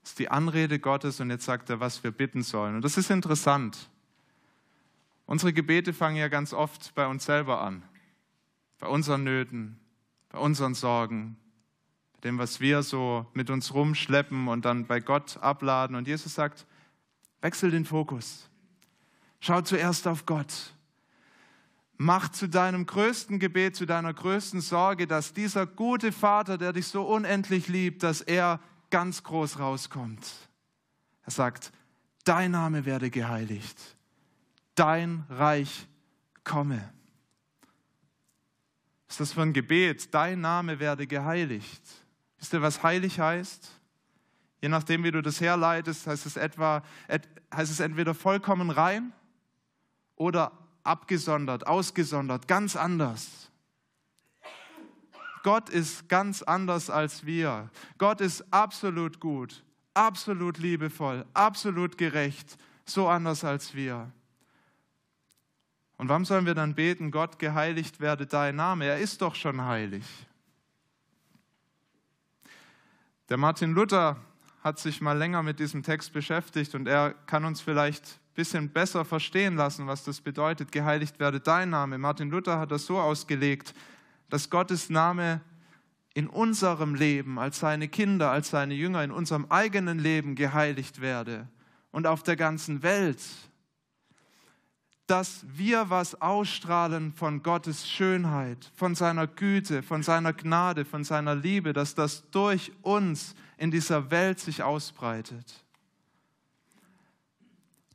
Das 0.02 0.12
ist 0.12 0.20
die 0.20 0.30
Anrede 0.30 0.80
Gottes 0.80 1.20
und 1.20 1.30
jetzt 1.30 1.46
sagt 1.46 1.70
er, 1.70 1.80
was 1.80 2.04
wir 2.04 2.10
bitten 2.10 2.42
sollen. 2.42 2.76
Und 2.76 2.82
das 2.82 2.98
ist 2.98 3.12
interessant. 3.12 3.90
Unsere 5.28 5.54
Gebete 5.54 5.94
fangen 5.94 6.16
ja 6.16 6.30
ganz 6.30 6.52
oft 6.52 6.96
bei 6.96 7.06
uns 7.06 7.26
selber 7.26 7.62
an, 7.62 7.84
bei 8.80 8.88
unseren 8.88 9.24
Nöten, 9.24 9.80
bei 10.38 10.44
unseren 10.44 10.76
Sorgen, 10.76 11.36
bei 12.14 12.20
dem, 12.22 12.38
was 12.38 12.60
wir 12.60 12.84
so 12.84 13.26
mit 13.34 13.50
uns 13.50 13.74
rumschleppen 13.74 14.48
und 14.48 14.66
dann 14.66 14.86
bei 14.86 15.00
Gott 15.00 15.38
abladen. 15.38 15.96
Und 15.96 16.08
Jesus 16.08 16.36
sagt, 16.36 16.68
wechsel 17.42 17.72
den 17.72 17.86
Fokus. 17.86 18.48
Schau 19.40 19.62
zuerst 19.62 20.08
auf 20.08 20.28
Gott. 20.28 20.76
Mach 21.98 22.30
zu 22.30 22.48
deinem 22.48 22.86
größten 22.86 23.40
Gebet, 23.40 23.76
zu 23.76 23.88
deiner 23.88 24.14
größten 24.14 24.62
Sorge, 24.62 25.08
dass 25.08 25.34
dieser 25.34 25.66
gute 25.66 26.12
Vater, 26.12 26.60
der 26.60 26.72
dich 26.72 26.86
so 26.86 27.02
unendlich 27.02 27.68
liebt, 27.68 28.04
dass 28.04 28.22
er 28.22 28.60
ganz 28.92 29.24
groß 29.24 29.58
rauskommt. 29.58 30.24
Er 31.24 31.32
sagt, 31.32 31.72
dein 32.26 32.52
Name 32.52 32.86
werde 32.86 33.10
geheiligt, 33.10 33.98
dein 34.76 35.26
Reich 35.30 35.88
komme. 36.44 36.94
Was 39.08 39.16
ist 39.16 39.20
das 39.20 39.34
für 39.34 39.42
ein 39.42 39.54
Gebet? 39.54 40.14
Dein 40.14 40.42
Name 40.42 40.80
werde 40.80 41.08
geheiligt. 41.08 41.82
Wisst 42.38 42.54
ihr, 42.54 42.62
was 42.62 42.84
heilig 42.84 43.20
heißt? 43.20 43.72
Je 44.62 44.70
nachdem, 44.70 45.04
wie 45.04 45.12
du 45.12 45.22
das 45.22 45.40
herleitest, 45.40 46.08
heißt 46.08 46.26
es 46.26 46.36
etwa, 46.36 46.84
heißt 47.54 47.72
es 47.72 47.80
entweder 47.80 48.14
vollkommen 48.14 48.70
rein 48.70 49.14
oder 50.16 50.52
abgesondert, 50.84 51.68
ausgesondert, 51.68 52.48
ganz 52.48 52.76
anders. 52.76 53.52
Gott 55.44 55.70
ist 55.70 56.10
ganz 56.10 56.42
anders 56.42 56.90
als 56.90 57.26
wir. 57.26 57.70
Gott 57.98 58.20
ist 58.20 58.44
absolut 58.52 59.20
gut, 59.20 59.64
absolut 59.94 60.58
liebevoll, 60.58 61.26
absolut 61.34 61.98
gerecht, 61.98 62.58
so 62.86 63.08
anders 63.08 63.44
als 63.44 63.74
wir. 63.74 64.12
Und 65.98 66.10
warum 66.10 66.26
sollen 66.26 66.46
wir 66.46 66.54
dann 66.54 66.76
beten, 66.76 67.12
Gott 67.12 67.40
geheiligt 67.40 68.00
werde 68.00 68.26
dein 68.26 68.56
Name? 68.56 68.86
Er 68.86 69.00
ist 69.00 69.22
doch 69.22 69.36
schon 69.36 69.62
heilig. 69.62 70.06
Der 73.30 73.38
Martin 73.38 73.74
Luther 73.74 74.18
hat 74.64 74.80
sich 74.80 75.02
mal 75.02 75.18
länger 75.18 75.44
mit 75.44 75.60
diesem 75.60 75.84
Text 75.84 76.14
beschäftigt 76.14 76.76
und 76.76 76.88
er 76.88 77.14
kann 77.26 77.46
uns 77.46 77.62
vielleicht 77.62 78.20
bisschen 78.38 78.70
besser 78.70 79.04
verstehen 79.04 79.56
lassen, 79.56 79.88
was 79.88 80.04
das 80.04 80.22
bedeutet, 80.22 80.72
geheiligt 80.72 81.20
werde 81.20 81.40
dein 81.40 81.72
Name. 81.72 81.98
Martin 81.98 82.30
Luther 82.30 82.60
hat 82.60 82.70
das 82.70 82.86
so 82.86 83.00
ausgelegt, 83.00 83.74
dass 84.30 84.52
Gottes 84.52 84.92
Name 84.92 85.42
in 86.14 86.28
unserem 86.28 86.94
Leben 86.94 87.40
als 87.40 87.60
seine 87.60 87.88
Kinder, 87.88 88.30
als 88.30 88.52
seine 88.52 88.76
Jünger, 88.76 89.04
in 89.04 89.10
unserem 89.10 89.48
eigenen 89.50 89.98
Leben 89.98 90.36
geheiligt 90.36 91.02
werde 91.02 91.48
und 91.92 92.06
auf 92.06 92.22
der 92.22 92.36
ganzen 92.36 92.84
Welt. 92.84 93.20
Dass 95.08 95.46
wir 95.48 95.90
was 95.90 96.22
ausstrahlen 96.22 97.14
von 97.14 97.42
Gottes 97.42 97.88
Schönheit, 97.88 98.72
von 98.76 98.94
seiner 98.94 99.26
Güte, 99.26 99.82
von 99.82 100.04
seiner 100.04 100.34
Gnade, 100.34 100.86
von 100.86 101.04
seiner 101.04 101.34
Liebe, 101.34 101.74
dass 101.74 101.96
das 101.96 102.30
durch 102.32 102.72
uns 102.82 103.36
in 103.58 103.72
dieser 103.72 104.12
Welt 104.12 104.40
sich 104.40 104.64
ausbreitet. 104.64 105.64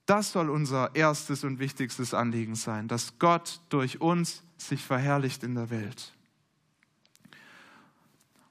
Das 0.06 0.32
soll 0.32 0.50
unser 0.50 0.94
erstes 0.94 1.44
und 1.44 1.58
wichtigstes 1.58 2.12
Anliegen 2.12 2.54
sein, 2.54 2.88
dass 2.88 3.18
Gott 3.18 3.60
durch 3.68 4.00
uns 4.00 4.42
sich 4.56 4.82
verherrlicht 4.82 5.44
in 5.44 5.54
der 5.54 5.70
Welt. 5.70 6.12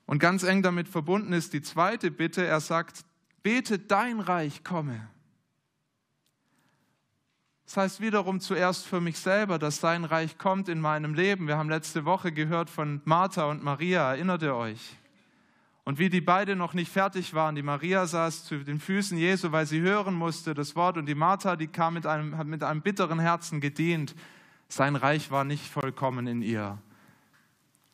Und 0.06 0.20
ganz 0.20 0.44
eng 0.44 0.62
damit 0.62 0.88
verbunden 0.88 1.34
ist 1.34 1.53
die 1.53 1.62
zweite 1.62 2.12
Bitte. 2.12 2.46
Er 2.46 2.60
sagt, 2.60 3.06
bete 3.44 3.80
dein 3.80 4.20
Reich 4.20 4.63
komme. 4.63 5.08
Das 7.71 7.77
heißt 7.77 8.01
wiederum 8.01 8.41
zuerst 8.41 8.85
für 8.85 8.99
mich 8.99 9.17
selber, 9.17 9.57
dass 9.57 9.77
sein 9.77 10.03
Reich 10.03 10.37
kommt 10.37 10.67
in 10.67 10.81
meinem 10.81 11.13
Leben. 11.13 11.47
Wir 11.47 11.55
haben 11.55 11.69
letzte 11.69 12.03
Woche 12.03 12.33
gehört 12.33 12.69
von 12.69 12.99
Martha 13.05 13.45
und 13.45 13.63
Maria, 13.63 14.11
erinnert 14.11 14.41
ihr 14.41 14.55
euch? 14.55 14.97
Und 15.85 15.97
wie 15.97 16.09
die 16.09 16.19
beide 16.19 16.57
noch 16.57 16.73
nicht 16.73 16.91
fertig 16.91 17.33
waren, 17.33 17.55
die 17.55 17.61
Maria 17.61 18.05
saß 18.05 18.43
zu 18.43 18.65
den 18.65 18.81
Füßen 18.81 19.17
Jesu, 19.17 19.53
weil 19.53 19.65
sie 19.67 19.79
hören 19.79 20.15
musste 20.15 20.53
das 20.53 20.75
Wort, 20.75 20.97
und 20.97 21.05
die 21.05 21.15
Martha, 21.15 21.55
die 21.55 21.67
kam 21.67 21.93
mit 21.93 22.05
einem, 22.05 22.37
hat 22.37 22.45
mit 22.45 22.61
einem 22.61 22.81
bitteren 22.81 23.19
Herzen 23.19 23.61
gedient. 23.61 24.15
Sein 24.67 24.97
Reich 24.97 25.31
war 25.31 25.45
nicht 25.45 25.65
vollkommen 25.65 26.27
in 26.27 26.41
ihr. 26.41 26.77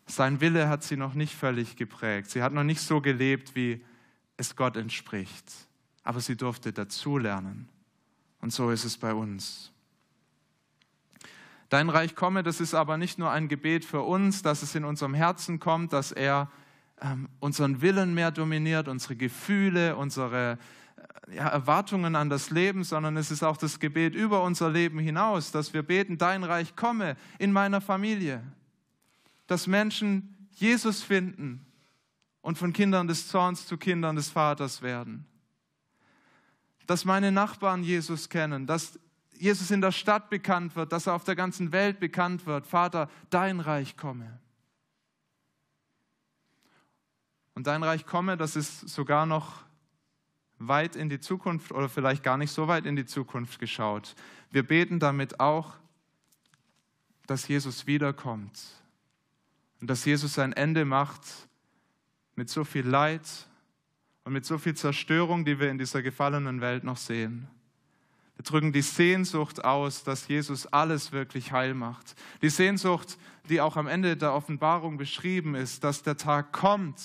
Sein 0.07 0.41
Wille 0.41 0.69
hat 0.69 0.81
sie 0.81 0.98
noch 0.98 1.13
nicht 1.13 1.36
völlig 1.36 1.75
geprägt. 1.75 2.31
Sie 2.31 2.41
hat 2.41 2.51
noch 2.51 2.63
nicht 2.63 2.81
so 2.81 3.00
gelebt, 3.00 3.53
wie 3.53 3.86
es 4.38 4.55
Gott 4.55 4.75
entspricht. 4.75 5.46
Aber 6.01 6.19
sie 6.19 6.36
durfte 6.36 6.74
dazulernen. 6.74 7.69
Und 8.41 8.53
so 8.53 8.70
ist 8.70 8.86
es 8.86 8.98
bei 8.98 9.13
uns. 9.13 9.72
Dein 11.70 11.89
Reich 11.89 12.15
komme, 12.15 12.44
das 12.44 12.62
ist 12.62 12.74
aber 12.74 12.98
nicht 12.98 13.20
nur 13.20 13.29
ein 13.29 13.50
Gebet 13.50 13.84
für 13.84 14.01
uns, 14.01 14.41
dass 14.41 14.63
es 14.63 14.74
in 14.75 14.86
unserem 14.86 15.13
Herzen 15.13 15.60
kommt, 15.60 15.91
dass 15.91 16.13
er 16.13 16.50
ähm, 17.01 17.27
unseren 17.39 17.82
Willen 17.82 18.13
mehr 18.13 18.32
dominiert, 18.32 18.88
unsere 18.88 19.15
Gefühle, 19.15 19.98
unsere 19.98 20.58
äh, 21.27 21.36
ja, 21.36 21.48
Erwartungen 21.48 22.15
an 22.15 22.29
das 22.29 22.51
Leben, 22.51 22.84
sondern 22.86 23.17
es 23.17 23.32
ist 23.32 23.44
auch 23.44 23.58
das 23.58 23.79
Gebet 23.79 24.15
über 24.15 24.44
unser 24.44 24.70
Leben 24.70 24.98
hinaus, 25.00 25.51
dass 25.51 25.74
wir 25.74 25.84
beten, 25.84 26.17
dein 26.17 26.46
Reich 26.46 26.75
komme 26.75 27.17
in 27.38 27.51
meiner 27.51 27.82
Familie, 27.82 28.41
dass 29.48 29.67
Menschen 29.67 30.48
Jesus 30.51 31.03
finden 31.03 31.65
und 32.41 32.58
von 32.58 32.72
Kindern 32.72 33.08
des 33.08 33.27
Zorns 33.27 33.67
zu 33.67 33.77
Kindern 33.77 34.15
des 34.15 34.29
Vaters 34.29 34.82
werden, 34.82 35.25
dass 36.88 37.06
meine 37.06 37.32
Nachbarn 37.32 37.84
Jesus 37.84 38.29
kennen, 38.29 38.65
dass 38.65 39.00
Jesus 39.34 39.70
in 39.70 39.82
der 39.82 39.91
Stadt 39.91 40.29
bekannt 40.29 40.75
wird, 40.75 40.91
dass 40.91 41.06
er 41.06 41.13
auf 41.13 41.24
der 41.24 41.36
ganzen 41.36 41.72
Welt 41.72 42.00
bekannt 42.00 42.46
wird. 42.46 42.65
Vater, 42.65 43.10
dein 43.29 43.60
Reich 43.60 43.96
komme. 43.96 44.39
Und 47.53 47.67
dein 47.67 47.84
Reich 47.84 48.06
komme, 48.06 48.38
das 48.38 48.56
ist 48.56 48.89
sogar 48.89 49.25
noch 49.25 49.63
weit 50.60 50.96
in 50.96 51.10
die 51.10 51.20
Zukunft 51.20 51.72
oder 51.72 51.89
vielleicht 51.89 52.24
gar 52.24 52.38
nicht 52.38 52.51
so 52.51 52.67
weit 52.67 52.86
in 52.86 52.96
die 52.96 53.06
Zukunft 53.06 53.60
geschaut. 53.60 54.15
Wir 54.50 54.63
beten 54.63 55.00
damit 55.00 55.39
auch, 55.39 55.74
dass 57.27 57.48
Jesus 57.48 57.86
wiederkommt 57.86 58.60
und 59.82 59.89
dass 59.89 60.06
Jesus 60.06 60.34
sein 60.34 60.53
Ende 60.53 60.86
macht 60.86 61.22
mit 62.36 62.50
so 62.50 62.63
viel 62.63 62.88
Leid 62.88 63.47
und 64.27 64.34
mit 64.34 64.46
so 64.46 64.57
viel 64.57 64.75
Zerstörung, 64.75 65.46
die 65.46 65.57
wir 65.57 65.72
in 65.72 65.77
dieser 65.77 66.01
gefallenen 66.01 66.60
Welt 66.60 66.84
noch 66.84 66.98
sehen. 66.98 67.48
Wir 68.36 68.43
drücken 68.43 68.74
die 68.74 68.81
Sehnsucht 68.81 69.63
aus, 69.63 70.03
dass 70.03 70.27
Jesus 70.27 70.67
alles 70.67 71.13
wirklich 71.13 71.53
heil 71.53 71.74
macht. 71.74 72.13
Die 72.41 72.50
Sehnsucht, 72.50 73.17
die 73.48 73.62
auch 73.62 73.77
am 73.77 73.88
Ende 73.88 74.17
der 74.17 74.34
Offenbarung 74.34 74.98
beschrieben 74.98 75.55
ist, 75.55 75.86
dass 75.86 76.03
der 76.03 76.17
Tag 76.17 76.51
kommt, 76.51 77.01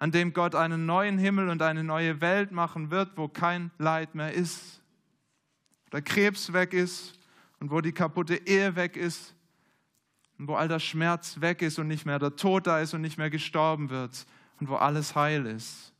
an 0.00 0.10
dem 0.10 0.32
Gott 0.32 0.56
einen 0.56 0.86
neuen 0.86 1.18
Himmel 1.18 1.50
und 1.50 1.62
eine 1.62 1.84
neue 1.84 2.20
Welt 2.20 2.50
machen 2.50 2.90
wird, 2.90 3.12
wo 3.14 3.28
kein 3.28 3.70
Leid 3.78 4.16
mehr 4.16 4.34
ist, 4.34 4.82
wo 5.84 5.90
der 5.90 6.02
Krebs 6.02 6.52
weg 6.52 6.72
ist 6.72 7.16
und 7.60 7.70
wo 7.70 7.80
die 7.80 7.92
kaputte 7.92 8.44
Ehe 8.44 8.74
weg 8.74 8.96
ist 8.96 9.36
und 10.36 10.48
wo 10.48 10.56
all 10.56 10.66
der 10.66 10.80
Schmerz 10.80 11.40
weg 11.40 11.62
ist 11.62 11.78
und 11.78 11.86
nicht 11.86 12.06
mehr 12.06 12.18
der 12.18 12.34
Tod 12.34 12.66
da 12.66 12.80
ist 12.80 12.92
und 12.92 13.02
nicht 13.02 13.18
mehr 13.18 13.30
gestorben 13.30 13.88
wird 13.88 14.26
und 14.58 14.68
wo 14.68 14.74
alles 14.74 15.14
heil 15.14 15.46
ist. 15.46 15.94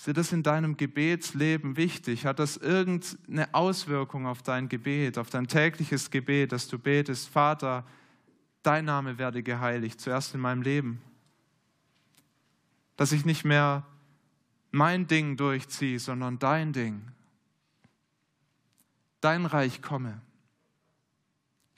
Ist 0.00 0.06
dir 0.06 0.14
das 0.14 0.32
in 0.32 0.42
deinem 0.42 0.78
Gebetsleben 0.78 1.76
wichtig? 1.76 2.24
Hat 2.24 2.38
das 2.38 2.56
irgendeine 2.56 3.52
Auswirkung 3.52 4.26
auf 4.26 4.40
dein 4.40 4.70
Gebet, 4.70 5.18
auf 5.18 5.28
dein 5.28 5.46
tägliches 5.46 6.10
Gebet, 6.10 6.52
dass 6.52 6.68
du 6.68 6.78
betest, 6.78 7.28
Vater, 7.28 7.84
dein 8.62 8.86
Name 8.86 9.18
werde 9.18 9.42
geheiligt, 9.42 10.00
zuerst 10.00 10.34
in 10.34 10.40
meinem 10.40 10.62
Leben. 10.62 11.02
Dass 12.96 13.12
ich 13.12 13.26
nicht 13.26 13.44
mehr 13.44 13.84
mein 14.70 15.06
Ding 15.06 15.36
durchziehe, 15.36 15.98
sondern 15.98 16.38
dein 16.38 16.72
Ding. 16.72 17.02
Dein 19.20 19.44
Reich 19.44 19.82
komme. 19.82 20.22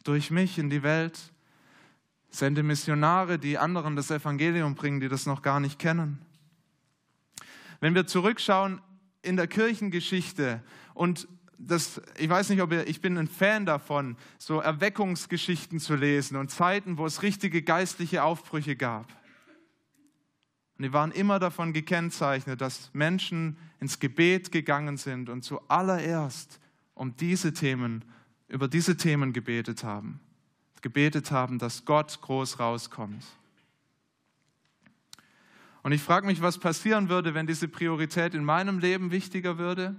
Durch 0.05 0.31
mich 0.31 0.59
in 0.59 0.71
die 0.71 0.85
Welt. 0.85 1.19
Sende 2.31 2.63
Missionare, 2.63 3.41
die 3.41 3.59
anderen 3.59 3.97
das 3.97 4.13
Evangelium 4.13 4.77
bringen, 4.77 5.01
die 5.01 5.09
das 5.09 5.27
noch 5.27 5.43
gar 5.43 5.59
nicht 5.59 5.81
kennen. 5.81 6.25
Wenn 7.83 7.97
wir 7.97 8.07
zurückschauen 8.07 8.81
in 9.23 9.37
der 9.37 9.49
Kirchengeschichte 9.49 10.63
und 10.95 11.27
das, 11.59 12.01
ich 12.17 12.29
weiß 12.29 12.51
nicht, 12.51 12.63
ob 12.63 12.71
ihr, 12.71 12.87
ich 12.87 13.01
bin 13.01 13.19
ein 13.19 13.27
Fan 13.27 13.67
davon, 13.67 14.17
so 14.39 14.61
Erweckungsgeschichten 14.61 15.81
zu 15.81 15.97
lesen 15.97 16.37
und 16.37 16.49
Zeiten, 16.49 16.97
wo 16.97 17.07
es 17.07 17.23
richtige 17.23 17.61
geistliche 17.61 18.23
Aufbrüche 18.23 18.77
gab. 18.77 19.09
Und 20.79 20.85
die 20.85 20.93
waren 20.93 21.11
immer 21.11 21.41
davon 21.41 21.73
gekennzeichnet, 21.73 22.61
dass 22.61 22.95
Menschen 22.95 23.59
ins 23.81 23.99
Gebet 23.99 24.53
gegangen 24.53 24.97
sind 24.97 25.29
und 25.29 25.43
zuallererst 25.43 26.61
um 26.95 27.17
diese 27.17 27.53
Themen, 27.53 28.05
über 28.47 28.69
diese 28.69 28.97
Themen 28.97 29.33
gebetet 29.33 29.83
haben. 29.83 30.21
Gebetet 30.83 31.33
haben, 31.33 31.59
dass 31.59 31.85
Gott 31.85 32.21
groß 32.21 32.61
rauskommt. 32.61 33.25
Und 35.83 35.93
ich 35.93 36.03
frage 36.03 36.27
mich, 36.27 36.43
was 36.43 36.59
passieren 36.59 37.09
würde, 37.09 37.35
wenn 37.35 37.47
diese 37.47 37.69
Priorität 37.69 38.35
in 38.35 38.45
meinem 38.45 38.79
Leben 38.79 39.11
wichtiger 39.11 39.59
würde 39.59 39.97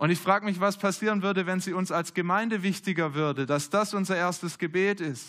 und 0.00 0.08
ich 0.08 0.18
frage 0.18 0.46
mich, 0.46 0.60
was 0.60 0.78
passieren 0.78 1.20
würde, 1.20 1.44
wenn 1.44 1.60
sie 1.60 1.74
uns 1.74 1.92
als 1.92 2.14
Gemeinde 2.14 2.62
wichtiger 2.62 3.12
würde, 3.12 3.44
dass 3.44 3.68
das 3.68 3.92
unser 3.92 4.16
erstes 4.16 4.56
Gebet 4.56 4.98
ist. 4.98 5.28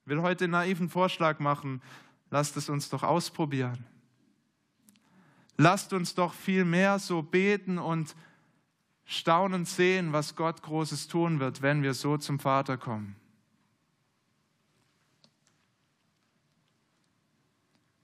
Ich 0.00 0.06
will 0.08 0.22
heute 0.22 0.44
einen 0.44 0.52
naiven 0.52 0.88
Vorschlag 0.88 1.40
machen. 1.40 1.82
Lasst 2.30 2.56
es 2.56 2.70
uns 2.70 2.88
doch 2.88 3.02
ausprobieren. 3.02 3.84
Lasst 5.58 5.92
uns 5.92 6.14
doch 6.14 6.32
viel 6.32 6.64
mehr 6.64 6.98
so 6.98 7.20
beten 7.20 7.76
und 7.76 8.16
staunend 9.04 9.68
sehen, 9.68 10.14
was 10.14 10.36
Gott 10.36 10.62
Großes 10.62 11.08
tun 11.08 11.38
wird, 11.38 11.60
wenn 11.60 11.82
wir 11.82 11.92
so 11.92 12.16
zum 12.16 12.38
Vater 12.38 12.78
kommen. 12.78 13.14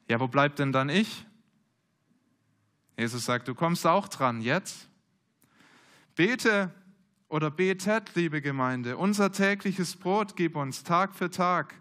Ja, 0.09 0.21
wo 0.21 0.29
bleibt 0.29 0.59
denn 0.59 0.73
dann 0.73 0.89
ich? 0.89 1.27
Jesus 2.97 3.25
sagt, 3.25 3.49
du 3.49 3.55
kommst 3.55 3.87
auch 3.87 4.09
dran 4.09 4.41
jetzt. 4.41 4.89
Bete 6.15 6.73
oder 7.29 7.51
betet, 7.51 8.15
liebe 8.15 8.41
Gemeinde, 8.41 8.97
unser 8.97 9.33
tägliches 9.33 9.97
Brot 9.97 10.37
gib 10.37 10.57
uns 10.57 10.83
Tag 10.83 11.15
für 11.15 11.31
Tag 11.31 11.75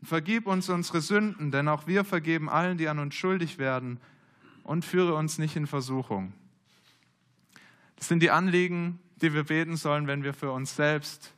und 0.00 0.06
vergib 0.06 0.46
uns 0.46 0.68
unsere 0.68 1.00
Sünden, 1.00 1.50
denn 1.50 1.68
auch 1.68 1.86
wir 1.86 2.04
vergeben 2.04 2.48
allen, 2.48 2.78
die 2.78 2.88
an 2.88 2.98
uns 2.98 3.14
schuldig 3.14 3.58
werden 3.58 4.00
und 4.62 4.84
führe 4.84 5.14
uns 5.14 5.38
nicht 5.38 5.56
in 5.56 5.66
Versuchung. 5.66 6.32
Das 7.96 8.08
sind 8.08 8.20
die 8.20 8.30
Anliegen, 8.30 9.00
die 9.16 9.32
wir 9.32 9.44
beten 9.44 9.76
sollen, 9.76 10.06
wenn 10.06 10.22
wir 10.22 10.34
für 10.34 10.52
uns 10.52 10.76
selbst 10.76 11.34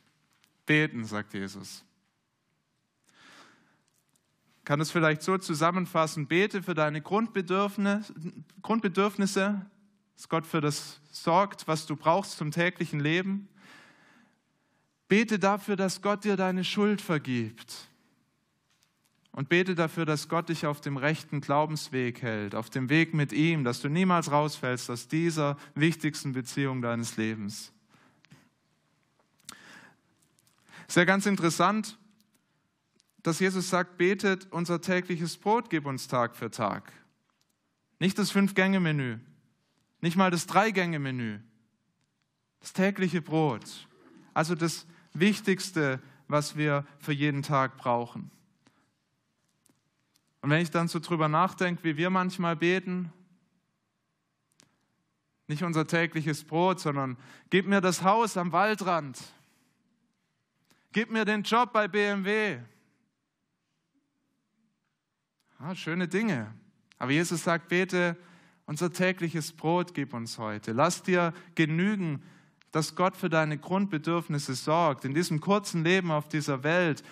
beten, 0.65 1.05
sagt 1.05 1.33
Jesus. 1.33 1.83
Kann 4.69 4.81
es 4.81 4.91
vielleicht 4.91 5.23
so 5.23 5.35
zusammenfassen, 5.39 6.27
bete 6.27 6.61
für 6.61 6.75
deine 6.75 7.01
Grundbedürfnisse, 7.01 8.13
Grundbedürfnisse 8.61 9.65
dass 10.15 10.29
Gott 10.29 10.45
für 10.45 10.61
das 10.61 11.01
sorgt, 11.09 11.67
was 11.67 11.87
du 11.87 11.95
brauchst 11.95 12.37
zum 12.37 12.51
täglichen 12.51 12.99
Leben. 12.99 13.49
Bete 15.07 15.39
dafür, 15.39 15.75
dass 15.75 16.03
Gott 16.03 16.23
dir 16.23 16.35
deine 16.35 16.63
Schuld 16.63 17.01
vergibt. 17.01 17.87
Und 19.31 19.49
bete 19.49 19.73
dafür, 19.73 20.05
dass 20.05 20.29
Gott 20.29 20.49
dich 20.49 20.67
auf 20.67 20.81
dem 20.81 20.97
rechten 20.97 21.41
Glaubensweg 21.41 22.21
hält, 22.21 22.53
auf 22.53 22.69
dem 22.69 22.89
Weg 22.89 23.15
mit 23.15 23.33
ihm, 23.33 23.63
dass 23.63 23.81
du 23.81 23.89
niemals 23.89 24.29
rausfällst 24.29 24.91
aus 24.91 25.07
dieser 25.07 25.57
wichtigsten 25.73 26.33
Beziehung 26.33 26.83
deines 26.83 27.17
Lebens. 27.17 27.73
Ist 30.87 30.95
ja 30.95 31.05
ganz 31.05 31.25
interessant, 31.25 31.98
dass 33.23 33.39
Jesus 33.39 33.69
sagt, 33.69 33.97
betet, 33.97 34.47
unser 34.51 34.81
tägliches 34.81 35.37
Brot 35.37 35.69
gib 35.69 35.85
uns 35.85 36.07
Tag 36.07 36.35
für 36.35 36.51
Tag. 36.51 36.91
Nicht 37.99 38.17
das 38.17 38.31
Fünf-Gänge-Menü, 38.31 39.19
nicht 40.01 40.15
mal 40.15 40.31
das 40.31 40.47
Dreigänge-Menü. 40.47 41.39
Das 42.61 42.73
tägliche 42.73 43.21
Brot. 43.21 43.87
Also 44.33 44.55
das 44.55 44.85
Wichtigste, 45.13 46.01
was 46.27 46.55
wir 46.55 46.85
für 46.99 47.13
jeden 47.13 47.41
Tag 47.41 47.77
brauchen. 47.77 48.31
Und 50.41 50.49
wenn 50.49 50.61
ich 50.61 50.71
dann 50.71 50.87
so 50.87 50.99
drüber 50.99 51.27
nachdenke, 51.27 51.83
wie 51.83 51.97
wir 51.97 52.09
manchmal 52.09 52.55
beten, 52.55 53.11
nicht 55.47 55.63
unser 55.63 55.87
tägliches 55.87 56.43
Brot, 56.43 56.79
sondern 56.79 57.17
gib 57.49 57.65
mir 57.65 57.81
das 57.81 58.03
Haus 58.03 58.37
am 58.37 58.51
Waldrand. 58.51 59.19
Gib 60.91 61.11
mir 61.11 61.25
den 61.25 61.43
Job 61.43 61.73
bei 61.73 61.87
BMW. 61.87 62.59
Ah, 65.61 65.75
schöne 65.75 66.07
Dinge. 66.07 66.53
Aber 66.99 67.11
Jesus 67.11 67.43
sagt, 67.43 67.67
bete 67.67 68.15
unser 68.65 68.93
tägliches 68.93 69.51
Brot 69.51 69.93
gib 69.93 70.13
uns 70.13 70.37
heute. 70.37 70.71
Lass 70.71 71.03
dir 71.03 71.33
genügen, 71.55 72.21
dass 72.71 72.95
Gott 72.95 73.17
für 73.17 73.29
deine 73.29 73.57
Grundbedürfnisse 73.57 74.53
sorgt. 74.53 75.03
In 75.03 75.13
diesem 75.13 75.41
kurzen 75.41 75.83
Leben 75.83 76.11
auf 76.11 76.29
dieser 76.29 76.63
Welt, 76.63 77.03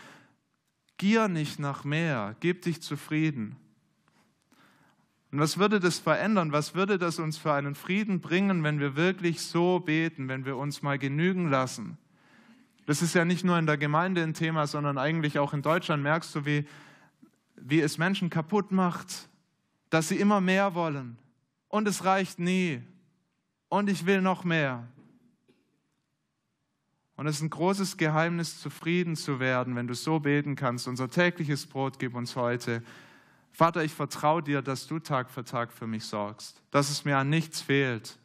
gier 0.97 1.27
nicht 1.27 1.59
nach 1.59 1.83
mehr, 1.83 2.37
gib 2.39 2.61
dich 2.61 2.81
zufrieden. 2.81 3.57
Und 5.31 5.39
was 5.39 5.57
würde 5.57 5.81
das 5.81 5.99
verändern? 5.99 6.53
Was 6.53 6.73
würde 6.73 6.97
das 6.97 7.19
uns 7.19 7.37
für 7.37 7.51
einen 7.51 7.75
Frieden 7.75 8.21
bringen, 8.21 8.63
wenn 8.63 8.79
wir 8.79 8.95
wirklich 8.95 9.41
so 9.41 9.81
beten, 9.81 10.29
wenn 10.29 10.45
wir 10.45 10.55
uns 10.55 10.83
mal 10.83 10.97
genügen 10.97 11.49
lassen? 11.49 11.97
Das 12.85 13.01
ist 13.01 13.13
ja 13.13 13.25
nicht 13.25 13.43
nur 13.43 13.59
in 13.59 13.65
der 13.65 13.77
Gemeinde 13.77 14.23
ein 14.23 14.33
Thema, 14.33 14.67
sondern 14.67 14.97
eigentlich 14.97 15.37
auch 15.37 15.53
in 15.53 15.63
Deutschland 15.63 16.01
merkst 16.01 16.33
du, 16.33 16.45
wie, 16.45 16.65
wie 17.57 17.81
es 17.81 17.97
Menschen 17.97 18.29
kaputt 18.29 18.71
macht, 18.71 19.29
dass 19.89 20.09
sie 20.09 20.17
immer 20.17 20.41
mehr 20.41 20.75
wollen, 20.75 21.17
und 21.69 21.87
es 21.87 22.05
reicht 22.05 22.39
nie 22.39 22.81
und 23.69 23.89
ich 23.89 24.05
will 24.05 24.21
noch 24.21 24.43
mehr. 24.43 24.87
Und 27.15 27.25
es 27.25 27.37
ist 27.37 27.41
ein 27.41 27.49
großes 27.49 27.97
Geheimnis, 27.97 28.61
zufrieden 28.61 29.15
zu 29.15 29.39
werden, 29.39 29.75
wenn 29.75 29.87
du 29.87 29.95
so 29.95 30.19
beten 30.19 30.55
kannst. 30.55 30.87
Unser 30.87 31.09
tägliches 31.09 31.65
Brot 31.65 31.97
gib 31.97 32.13
uns 32.13 32.35
heute. 32.35 32.83
Vater, 33.51 33.83
ich 33.83 33.93
vertraue 33.93 34.43
dir, 34.43 34.61
dass 34.61 34.85
du 34.85 34.99
Tag 34.99 35.31
für 35.31 35.43
Tag 35.43 35.73
für 35.73 35.87
mich 35.87 36.05
sorgst, 36.05 36.61
dass 36.69 36.91
es 36.91 37.05
mir 37.05 37.17
an 37.17 37.29
nichts 37.29 37.59
fehlt. 37.59 38.19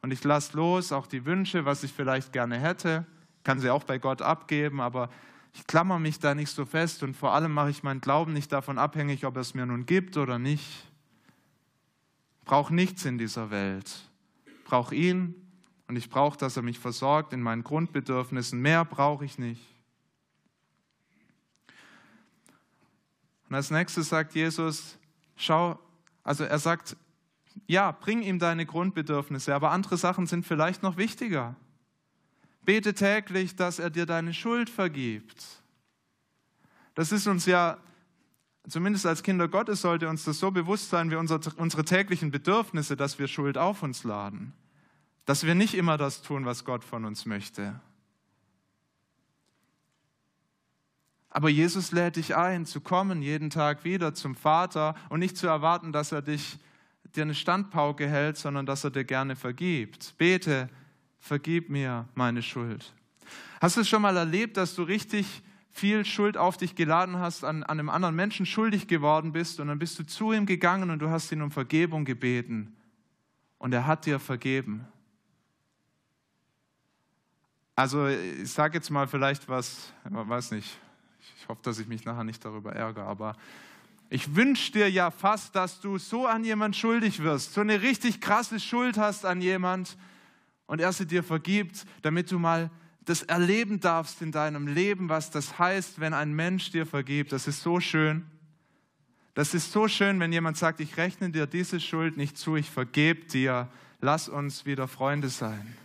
Und 0.00 0.10
ich 0.10 0.24
lasse 0.24 0.56
los 0.56 0.90
auch 0.90 1.06
die 1.06 1.26
Wünsche, 1.26 1.66
was 1.66 1.84
ich 1.84 1.92
vielleicht 1.92 2.32
gerne 2.32 2.58
hätte, 2.58 3.04
kann 3.44 3.60
sie 3.60 3.68
auch 3.68 3.84
bei 3.84 3.98
Gott 3.98 4.22
abgeben, 4.22 4.80
aber 4.80 5.10
ich 5.52 5.66
klammer 5.66 5.98
mich 5.98 6.18
da 6.18 6.34
nicht 6.34 6.50
so 6.50 6.64
fest 6.64 7.02
und 7.02 7.16
vor 7.16 7.34
allem 7.34 7.52
mache 7.52 7.70
ich 7.70 7.82
meinen 7.82 8.00
Glauben 8.00 8.32
nicht 8.32 8.52
davon 8.52 8.78
abhängig, 8.78 9.26
ob 9.26 9.36
er 9.36 9.42
es 9.42 9.54
mir 9.54 9.66
nun 9.66 9.86
gibt 9.86 10.16
oder 10.16 10.38
nicht 10.38 10.90
brauche 12.50 12.74
nichts 12.74 13.04
in 13.04 13.16
dieser 13.16 13.52
Welt. 13.52 14.10
Brauche 14.64 14.92
ihn 14.92 15.36
und 15.86 15.94
ich 15.94 16.10
brauche, 16.10 16.36
dass 16.36 16.56
er 16.56 16.64
mich 16.64 16.80
versorgt 16.80 17.32
in 17.32 17.40
meinen 17.40 17.62
Grundbedürfnissen. 17.62 18.60
Mehr 18.60 18.84
brauche 18.84 19.24
ich 19.24 19.38
nicht. 19.38 19.64
Und 23.48 23.54
als 23.54 23.70
nächstes 23.70 24.08
sagt 24.08 24.34
Jesus, 24.34 24.98
schau, 25.36 25.78
also 26.24 26.42
er 26.42 26.58
sagt, 26.58 26.96
ja, 27.68 27.92
bring 27.92 28.22
ihm 28.22 28.40
deine 28.40 28.66
Grundbedürfnisse, 28.66 29.54
aber 29.54 29.70
andere 29.70 29.96
Sachen 29.96 30.26
sind 30.26 30.44
vielleicht 30.44 30.82
noch 30.82 30.96
wichtiger. 30.96 31.54
Bete 32.62 32.94
täglich, 32.94 33.56
dass 33.56 33.78
er 33.78 33.90
dir 33.90 34.06
deine 34.06 34.34
Schuld 34.34 34.70
vergibt. 34.70 35.44
Das 36.94 37.12
ist 37.12 37.26
uns 37.26 37.46
ja 37.46 37.78
zumindest 38.68 39.06
als 39.06 39.22
Kinder 39.22 39.48
Gottes 39.48 39.80
sollte 39.82 40.08
uns 40.08 40.24
das 40.24 40.38
so 40.38 40.50
bewusst 40.50 40.90
sein 40.90 41.10
wie 41.10 41.16
unser, 41.16 41.40
unsere 41.56 41.84
täglichen 41.84 42.30
Bedürfnisse, 42.30 42.96
dass 42.96 43.18
wir 43.18 43.28
Schuld 43.28 43.58
auf 43.58 43.82
uns 43.82 44.04
laden. 44.04 44.52
Dass 45.24 45.44
wir 45.44 45.54
nicht 45.54 45.74
immer 45.74 45.96
das 45.96 46.22
tun, 46.22 46.44
was 46.44 46.64
Gott 46.64 46.84
von 46.84 47.04
uns 47.04 47.26
möchte. 47.26 47.80
Aber 51.30 51.48
Jesus 51.48 51.92
lädt 51.92 52.16
dich 52.16 52.36
ein, 52.36 52.66
zu 52.66 52.80
kommen 52.80 53.22
jeden 53.22 53.50
Tag 53.50 53.84
wieder 53.84 54.14
zum 54.14 54.34
Vater 54.34 54.96
und 55.10 55.20
nicht 55.20 55.36
zu 55.36 55.46
erwarten, 55.46 55.92
dass 55.92 56.10
er 56.10 56.22
dich 56.22 56.58
dir 57.14 57.22
eine 57.22 57.34
Standpauke 57.34 58.08
hält, 58.08 58.36
sondern 58.36 58.66
dass 58.66 58.82
er 58.82 58.90
dir 58.90 59.04
gerne 59.04 59.36
vergibt. 59.36 60.16
Bete, 60.18 60.68
vergib 61.20 61.70
mir 61.70 62.08
meine 62.14 62.42
Schuld. 62.42 62.92
Hast 63.60 63.76
du 63.76 63.82
es 63.82 63.88
schon 63.88 64.02
mal 64.02 64.16
erlebt, 64.16 64.56
dass 64.56 64.74
du 64.74 64.82
richtig 64.82 65.42
viel 65.70 66.04
Schuld 66.04 66.36
auf 66.36 66.56
dich 66.56 66.74
geladen 66.74 67.18
hast, 67.18 67.44
an, 67.44 67.62
an 67.62 67.78
einem 67.78 67.88
anderen 67.88 68.16
Menschen 68.16 68.44
schuldig 68.44 68.88
geworden 68.88 69.32
bist 69.32 69.60
und 69.60 69.68
dann 69.68 69.78
bist 69.78 69.98
du 69.98 70.04
zu 70.04 70.32
ihm 70.32 70.46
gegangen 70.46 70.90
und 70.90 70.98
du 70.98 71.10
hast 71.10 71.30
ihn 71.30 71.42
um 71.42 71.50
Vergebung 71.50 72.04
gebeten 72.04 72.74
und 73.58 73.72
er 73.72 73.86
hat 73.86 74.06
dir 74.06 74.18
vergeben. 74.18 74.86
Also 77.76 78.08
ich 78.08 78.50
sage 78.50 78.78
jetzt 78.78 78.90
mal 78.90 79.06
vielleicht 79.06 79.48
was, 79.48 79.92
weiß 80.04 80.50
nicht, 80.50 80.76
ich 81.38 81.48
hoffe, 81.48 81.60
dass 81.62 81.78
ich 81.78 81.86
mich 81.86 82.04
nachher 82.04 82.24
nicht 82.24 82.44
darüber 82.44 82.72
ärgere, 82.72 83.04
aber 83.04 83.36
Ich 84.12 84.34
wünsche 84.34 84.72
dir 84.72 84.90
ja 84.90 85.12
fast, 85.12 85.54
dass 85.54 85.80
du 85.80 85.96
so 85.96 86.26
an 86.26 86.42
jemand 86.42 86.74
schuldig 86.74 87.22
wirst, 87.22 87.54
so 87.54 87.60
eine 87.60 87.80
richtig 87.80 88.20
krasse 88.20 88.58
Schuld 88.58 88.98
hast 88.98 89.24
an 89.24 89.40
jemand 89.40 89.96
und 90.70 90.80
er 90.80 90.92
sie 90.92 91.04
dir 91.04 91.24
vergibt, 91.24 91.84
damit 92.02 92.30
du 92.30 92.38
mal 92.38 92.70
das 93.04 93.22
erleben 93.24 93.80
darfst 93.80 94.22
in 94.22 94.30
deinem 94.30 94.68
Leben, 94.68 95.08
was 95.08 95.32
das 95.32 95.58
heißt, 95.58 95.98
wenn 95.98 96.14
ein 96.14 96.32
Mensch 96.32 96.70
dir 96.70 96.86
vergibt. 96.86 97.32
Das 97.32 97.48
ist 97.48 97.60
so 97.60 97.80
schön. 97.80 98.24
Das 99.34 99.52
ist 99.52 99.72
so 99.72 99.88
schön, 99.88 100.20
wenn 100.20 100.32
jemand 100.32 100.56
sagt, 100.56 100.78
ich 100.78 100.96
rechne 100.96 101.30
dir 101.30 101.48
diese 101.48 101.80
Schuld 101.80 102.16
nicht 102.16 102.38
zu, 102.38 102.54
ich 102.54 102.70
vergebe 102.70 103.24
dir, 103.24 103.66
lass 104.00 104.28
uns 104.28 104.64
wieder 104.64 104.86
Freunde 104.86 105.28
sein. 105.28 105.76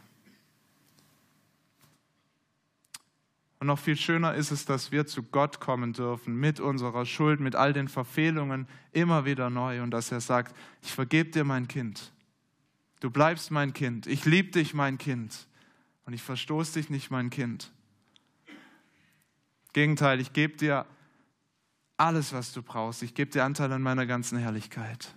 Und 3.59 3.65
noch 3.65 3.79
viel 3.79 3.97
schöner 3.97 4.35
ist 4.35 4.51
es, 4.51 4.65
dass 4.65 4.91
wir 4.91 5.07
zu 5.07 5.23
Gott 5.23 5.59
kommen 5.59 5.93
dürfen 5.93 6.39
mit 6.39 6.59
unserer 6.59 7.07
Schuld, 7.07 7.39
mit 7.39 7.55
all 7.55 7.73
den 7.73 7.87
Verfehlungen 7.87 8.67
immer 8.91 9.25
wieder 9.25 9.49
neu 9.49 9.81
und 9.81 9.89
dass 9.89 10.11
er 10.11 10.21
sagt, 10.21 10.55
ich 10.83 10.91
vergebe 10.91 11.31
dir 11.31 11.43
mein 11.43 11.67
Kind. 11.67 12.11
Du 12.99 13.09
bleibst 13.09 13.51
mein 13.51 13.73
Kind. 13.73 14.07
Ich 14.07 14.25
liebe 14.25 14.51
dich, 14.51 14.73
mein 14.73 14.97
Kind. 14.97 15.47
Und 16.05 16.13
ich 16.13 16.21
verstoße 16.21 16.73
dich 16.73 16.89
nicht, 16.89 17.11
mein 17.11 17.29
Kind. 17.29 17.71
Gegenteil, 19.73 20.19
ich 20.21 20.31
gebe 20.33 20.55
dir 20.55 20.85
alles, 21.97 22.33
was 22.33 22.53
du 22.53 22.61
brauchst. 22.61 23.03
Ich 23.03 23.13
gebe 23.13 23.31
dir 23.31 23.43
Anteil 23.43 23.71
an 23.71 23.81
meiner 23.81 24.05
ganzen 24.05 24.37
Herrlichkeit. 24.37 25.13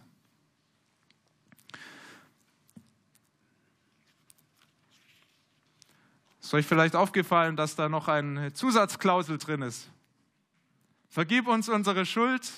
Ist 6.40 6.54
euch 6.54 6.66
vielleicht 6.66 6.96
aufgefallen, 6.96 7.56
dass 7.56 7.76
da 7.76 7.88
noch 7.88 8.08
eine 8.08 8.54
Zusatzklausel 8.54 9.36
drin 9.36 9.60
ist? 9.60 9.90
Vergib 11.10 11.46
uns 11.46 11.68
unsere 11.68 12.06
Schuld, 12.06 12.50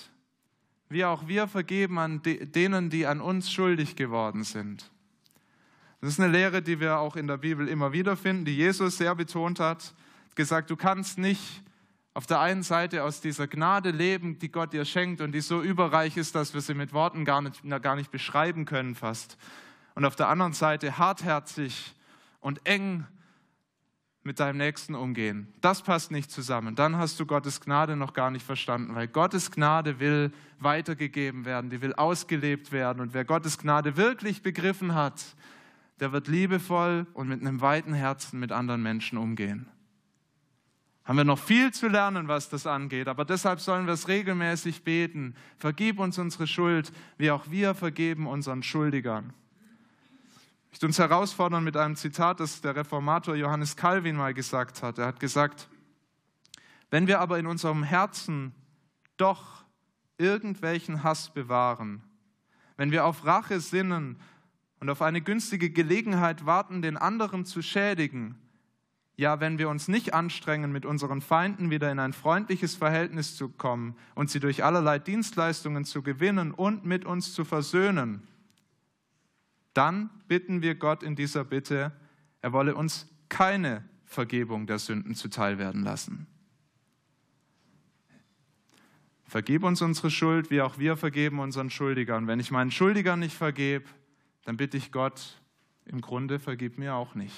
wie 0.89 1.05
auch 1.05 1.27
wir 1.27 1.49
vergeben 1.49 1.99
an 1.99 2.23
denen, 2.23 2.89
die 2.89 3.07
an 3.07 3.21
uns 3.21 3.51
schuldig 3.51 3.97
geworden 3.97 4.45
sind. 4.45 4.91
Das 6.01 6.11
ist 6.11 6.21
eine 6.21 6.33
Lehre, 6.33 6.63
die 6.63 6.81
wir 6.81 6.99
auch 6.99 7.17
in 7.17 7.27
der 7.27 7.37
Bibel 7.37 7.69
immer 7.69 7.93
wieder 7.93 8.17
finden, 8.17 8.45
die 8.45 8.57
Jesus 8.57 8.97
sehr 8.97 9.15
betont 9.15 9.61
hat. 9.61 9.95
Gesagt, 10.35 10.71
du 10.71 10.77
kannst 10.77 11.19
nicht 11.19 11.63
auf 12.15 12.27
der 12.27 12.41
einen 12.41 12.63
Seite 12.63 13.05
aus 13.05 13.21
dieser 13.21 13.47
Gnade 13.47 13.91
leben, 13.91 14.39
die 14.39 14.51
Gott 14.51 14.73
dir 14.73 14.85
schenkt 14.85 15.21
und 15.21 15.33
die 15.33 15.41
so 15.41 15.63
überreich 15.63 16.17
ist, 16.17 16.35
dass 16.35 16.55
wir 16.55 16.61
sie 16.61 16.75
mit 16.75 16.93
Worten 16.93 17.25
gar 17.25 17.43
nicht, 17.43 17.63
gar 17.83 17.97
nicht 17.97 18.11
beschreiben 18.11 18.65
können 18.65 18.95
fast. 18.95 19.37
Und 19.95 20.05
auf 20.05 20.17
der 20.17 20.29
anderen 20.29 20.53
Seite 20.53 20.99
hartherzig 20.99 21.95
und 22.41 22.67
eng 22.67 23.07
mit 24.23 24.41
deinem 24.41 24.59
Nächsten 24.59 24.95
umgehen. 24.95 25.53
Das 25.61 25.83
passt 25.83 26.11
nicht 26.11 26.31
zusammen. 26.31 26.75
Dann 26.75 26.97
hast 26.97 27.19
du 27.21 27.27
Gottes 27.27 27.61
Gnade 27.61 27.97
noch 27.97 28.13
gar 28.13 28.31
nicht 28.31 28.45
verstanden, 28.45 28.95
weil 28.95 29.09
Gottes 29.09 29.51
Gnade 29.51 29.99
will 29.99 30.33
weitergegeben 30.59 31.45
werden, 31.45 31.71
die 31.71 31.81
will 31.81 31.95
ausgelebt 31.95 32.73
werden. 32.73 33.01
Und 33.01 33.15
wer 33.15 33.25
Gottes 33.25 33.59
Gnade 33.59 33.97
wirklich 33.97 34.43
begriffen 34.43 34.95
hat, 34.95 35.25
der 36.01 36.13
wird 36.13 36.29
liebevoll 36.29 37.07
und 37.13 37.29
mit 37.29 37.41
einem 37.41 37.61
weiten 37.61 37.93
Herzen 37.93 38.41
mit 38.41 38.53
anderen 38.53 38.83
Menschen 38.83 39.19
umgehen. 39.19 39.69
Haben 41.05 41.17
wir 41.17 41.25
noch 41.25 41.39
viel 41.39 41.73
zu 41.73 41.89
lernen, 41.89 42.29
was 42.29 42.49
das 42.49 42.67
angeht, 42.67 43.09
aber 43.09 43.25
deshalb 43.25 43.61
sollen 43.61 43.87
wir 43.87 43.95
es 43.95 44.09
regelmäßig 44.09 44.85
beten. 44.85 45.35
Vergib 45.59 45.99
uns 45.99 46.19
unsere 46.19 46.47
Schuld, 46.47 46.93
wie 47.19 47.31
auch 47.31 47.51
wir 47.51 47.75
vergeben 47.75 48.27
unseren 48.27 48.63
Schuldigern. 48.63 49.33
Ich 50.67 50.75
möchte 50.75 50.87
uns 50.87 50.99
herausfordern 50.99 51.65
mit 51.65 51.77
einem 51.77 51.97
Zitat, 51.97 52.39
das 52.39 52.61
der 52.61 52.77
Reformator 52.77 53.35
Johannes 53.35 53.77
Calvin 53.77 54.17
mal 54.17 54.35
gesagt 54.35 54.83
hat. 54.83 54.99
Er 54.99 55.07
hat 55.07 55.21
gesagt, 55.21 55.69
wenn 56.91 57.07
wir 57.07 57.21
aber 57.21 57.39
in 57.39 57.47
unserem 57.47 57.83
Herzen 57.83 58.55
doch 59.17 59.65
irgendwelchen 60.17 61.03
Hass 61.03 61.31
bewahren, 61.31 62.03
wenn 62.77 62.93
wir 62.93 63.05
auf 63.05 63.25
Rache 63.27 63.61
sinnen 63.61 64.21
und 64.81 64.89
auf 64.89 65.03
eine 65.03 65.21
günstige 65.21 65.71
Gelegenheit 65.71 66.47
warten, 66.47 66.83
den 66.83 66.97
anderen 66.97 67.45
zu 67.45 67.63
schädigen, 67.63 68.37
ja, 69.17 69.39
wenn 69.39 69.59
wir 69.59 69.69
uns 69.69 69.87
nicht 69.87 70.15
anstrengen, 70.15 70.73
mit 70.73 70.87
unseren 70.87 71.21
Feinden 71.21 71.69
wieder 71.69 71.93
in 71.93 71.99
ein 71.99 72.15
freundliches 72.15 72.75
Verhältnis 72.75 73.37
zu 73.37 73.51
kommen 73.51 73.95
und 74.15 74.31
sie 74.31 74.41
durch 74.41 74.65
allerlei 74.65 74.99
Dienstleistungen 74.99 75.85
zu 75.85 76.03
gewinnen 76.03 76.53
und 76.53 76.87
mit 76.87 77.05
uns 77.05 77.35
zu 77.35 77.45
versöhnen, 77.45 78.27
dann 79.75 80.09
bitten 80.27 80.63
wir 80.63 80.75
Gott 80.75 81.03
in 81.03 81.17
dieser 81.17 81.45
Bitte, 81.45 81.93
er 82.41 82.53
wolle 82.55 82.75
uns 82.75 83.09
keine 83.29 83.85
Vergebung 84.07 84.67
der 84.67 84.79
Sünden 84.79 85.15
zuteil 85.15 85.59
werden 85.59 85.83
lassen. 85.83 86.27
Vergib 89.25 89.63
uns 89.63 89.83
unsere 89.83 90.11
Schuld, 90.11 90.51
wie 90.51 90.63
auch 90.63 90.79
wir 90.79 90.97
vergeben 90.97 91.39
unseren 91.41 91.69
Schuldigern. 91.69 92.27
Wenn 92.27 92.41
ich 92.41 92.51
meinen 92.51 92.71
Schuldigern 92.71 93.21
nicht 93.21 93.37
vergebe, 93.37 93.85
dann 94.45 94.57
bitte 94.57 94.77
ich 94.77 94.93
Gott, 94.93 95.41
im 95.85 96.01
Grunde 96.01 96.39
vergib 96.39 96.79
mir 96.79 96.95
auch 96.95 97.15
nicht. 97.15 97.35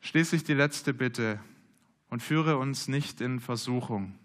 Schließlich 0.00 0.44
die 0.44 0.54
letzte 0.54 0.92
Bitte 0.92 1.40
und 2.10 2.22
führe 2.22 2.58
uns 2.58 2.88
nicht 2.88 3.20
in 3.20 3.40
Versuchung. 3.40 4.18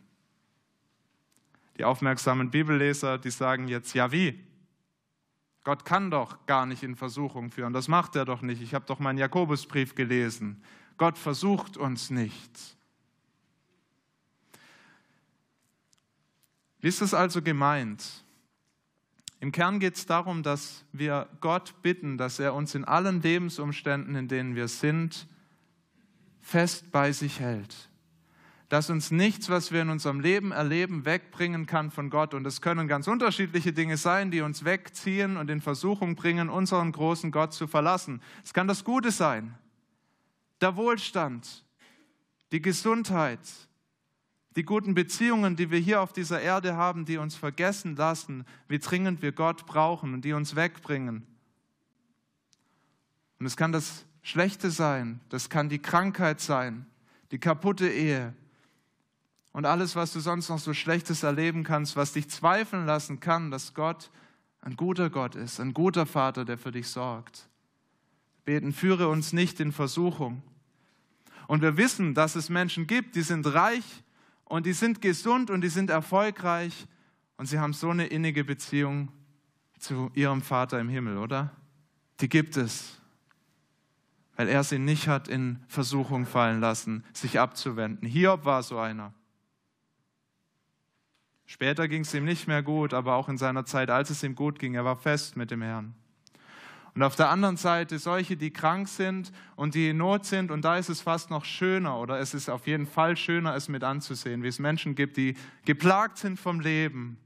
Die 1.77 1.85
aufmerksamen 1.85 2.51
Bibelleser, 2.51 3.17
die 3.17 3.31
sagen 3.31 3.67
jetzt, 3.67 3.93
ja 3.93 4.11
wie? 4.11 4.43
Gott 5.63 5.85
kann 5.85 6.11
doch 6.11 6.45
gar 6.45 6.65
nicht 6.65 6.83
in 6.83 6.95
Versuchung 6.95 7.51
führen. 7.51 7.73
Das 7.73 7.87
macht 7.87 8.15
er 8.15 8.25
doch 8.25 8.41
nicht. 8.41 8.61
Ich 8.61 8.73
habe 8.73 8.85
doch 8.85 8.99
meinen 8.99 9.17
Jakobusbrief 9.17 9.95
gelesen. 9.95 10.63
Gott 10.97 11.17
versucht 11.17 11.77
uns 11.77 12.09
nicht. 12.09 12.77
Wie 16.81 16.87
ist 16.87 17.01
es 17.01 17.13
also 17.13 17.41
gemeint? 17.41 18.23
Im 19.39 19.51
Kern 19.51 19.79
geht 19.79 19.95
es 19.95 20.05
darum, 20.05 20.43
dass 20.43 20.83
wir 20.91 21.27
Gott 21.39 21.81
bitten, 21.81 22.17
dass 22.17 22.39
er 22.39 22.53
uns 22.53 22.75
in 22.75 22.85
allen 22.85 23.21
Lebensumständen, 23.21 24.15
in 24.15 24.27
denen 24.27 24.55
wir 24.55 24.67
sind, 24.67 25.27
fest 26.41 26.91
bei 26.91 27.11
sich 27.11 27.39
hält 27.39 27.89
dass 28.69 28.91
uns 28.91 29.09
nichts, 29.09 29.49
was 29.49 29.71
wir 29.71 29.81
in 29.81 29.89
unserem 29.89 30.19
Leben 30.19 30.51
erleben, 30.51 31.03
wegbringen 31.03 31.65
kann 31.65 31.89
von 31.89 32.11
Gott. 32.11 32.35
Und 32.35 32.45
es 32.45 32.61
können 32.61 32.87
ganz 32.87 33.07
unterschiedliche 33.07 33.73
Dinge 33.73 33.97
sein, 33.97 34.29
die 34.29 34.41
uns 34.41 34.63
wegziehen 34.63 35.37
und 35.37 35.49
in 35.49 35.59
Versuchung 35.59 36.15
bringen, 36.15 36.49
unseren 36.49 36.91
großen 36.91 37.31
Gott 37.31 37.51
zu 37.51 37.65
verlassen. 37.65 38.21
Es 38.43 38.53
kann 38.53 38.67
das 38.67 38.83
Gute 38.83 39.09
sein, 39.09 39.55
der 40.61 40.75
Wohlstand, 40.75 41.65
die 42.51 42.61
Gesundheit, 42.61 43.39
die 44.59 44.65
guten 44.65 44.93
Beziehungen, 44.93 45.55
die 45.55 45.71
wir 45.71 45.79
hier 45.79 46.01
auf 46.01 46.11
dieser 46.11 46.41
Erde 46.41 46.75
haben, 46.75 47.05
die 47.05 47.15
uns 47.15 47.33
vergessen 47.33 47.95
lassen, 47.95 48.43
wie 48.67 48.77
dringend 48.77 49.21
wir 49.21 49.31
Gott 49.31 49.65
brauchen 49.65 50.13
und 50.13 50.25
die 50.25 50.33
uns 50.33 50.53
wegbringen. 50.53 51.25
Und 53.39 53.45
es 53.45 53.55
kann 53.55 53.71
das 53.71 54.03
Schlechte 54.21 54.69
sein, 54.69 55.21
das 55.29 55.49
kann 55.49 55.69
die 55.69 55.79
Krankheit 55.79 56.41
sein, 56.41 56.85
die 57.31 57.39
kaputte 57.39 57.87
Ehe, 57.89 58.33
und 59.53 59.65
alles, 59.65 59.95
was 59.95 60.11
du 60.11 60.19
sonst 60.19 60.49
noch 60.49 60.59
so 60.59 60.73
Schlechtes 60.73 61.23
erleben 61.23 61.63
kannst, 61.63 61.95
was 61.95 62.11
dich 62.11 62.29
zweifeln 62.29 62.85
lassen 62.85 63.21
kann, 63.21 63.51
dass 63.51 63.73
Gott 63.73 64.11
ein 64.59 64.75
guter 64.75 65.09
Gott 65.09 65.35
ist, 65.35 65.61
ein 65.61 65.73
guter 65.73 66.05
Vater, 66.05 66.43
der 66.43 66.57
für 66.57 66.73
dich 66.73 66.89
sorgt. 66.89 67.47
Beten, 68.43 68.73
führe 68.73 69.07
uns 69.07 69.31
nicht 69.31 69.61
in 69.61 69.71
Versuchung. 69.71 70.43
Und 71.47 71.61
wir 71.61 71.77
wissen, 71.77 72.13
dass 72.13 72.35
es 72.35 72.49
Menschen 72.49 72.87
gibt, 72.87 73.15
die 73.15 73.21
sind 73.21 73.47
reich 73.47 74.03
und 74.49 74.65
die 74.65 74.73
sind 74.73 74.99
gesund 74.99 75.49
und 75.49 75.61
die 75.61 75.69
sind 75.69 75.89
erfolgreich 75.89 76.87
und 77.37 77.45
sie 77.45 77.59
haben 77.59 77.71
so 77.71 77.91
eine 77.91 78.07
innige 78.07 78.43
Beziehung 78.43 79.09
zu 79.77 80.11
ihrem 80.13 80.41
Vater 80.41 80.79
im 80.79 80.89
Himmel, 80.89 81.17
oder? 81.17 81.51
Die 82.19 82.27
gibt 82.27 82.57
es, 82.57 82.99
weil 84.35 84.49
er 84.49 84.63
sie 84.65 84.79
nicht 84.79 85.07
hat 85.07 85.29
in 85.29 85.63
Versuchung 85.67 86.25
fallen 86.25 86.59
lassen, 86.59 87.05
sich 87.13 87.39
abzuwenden. 87.39 88.07
Hiob 88.07 88.43
war 88.43 88.61
so 88.63 88.77
einer. 88.79 89.13
Später 91.45 91.87
ging 91.87 92.01
es 92.01 92.13
ihm 92.13 92.25
nicht 92.25 92.47
mehr 92.47 92.61
gut, 92.61 92.93
aber 92.93 93.15
auch 93.15 93.29
in 93.29 93.37
seiner 93.37 93.65
Zeit, 93.65 93.89
als 93.89 94.09
es 94.09 94.23
ihm 94.23 94.35
gut 94.35 94.59
ging, 94.59 94.73
er 94.73 94.83
war 94.83 94.95
fest 94.95 95.37
mit 95.37 95.51
dem 95.51 95.61
Herrn. 95.61 95.95
Und 96.95 97.03
auf 97.03 97.15
der 97.15 97.29
anderen 97.29 97.57
Seite 97.57 97.99
solche, 97.99 98.35
die 98.35 98.51
krank 98.51 98.87
sind 98.87 99.31
und 99.55 99.75
die 99.75 99.89
in 99.89 99.97
Not 99.97 100.25
sind, 100.25 100.51
und 100.51 100.63
da 100.63 100.77
ist 100.77 100.89
es 100.89 101.01
fast 101.01 101.29
noch 101.29 101.45
schöner, 101.45 101.99
oder 101.99 102.19
es 102.19 102.33
ist 102.33 102.49
auf 102.49 102.67
jeden 102.67 102.87
Fall 102.87 103.15
schöner, 103.15 103.55
es 103.55 103.69
mit 103.69 103.83
anzusehen, 103.83 104.43
wie 104.43 104.47
es 104.47 104.59
Menschen 104.59 104.95
gibt, 104.95 105.17
die 105.17 105.35
geplagt 105.65 106.17
sind 106.17 106.39
vom 106.39 106.59
Leben 106.59 107.17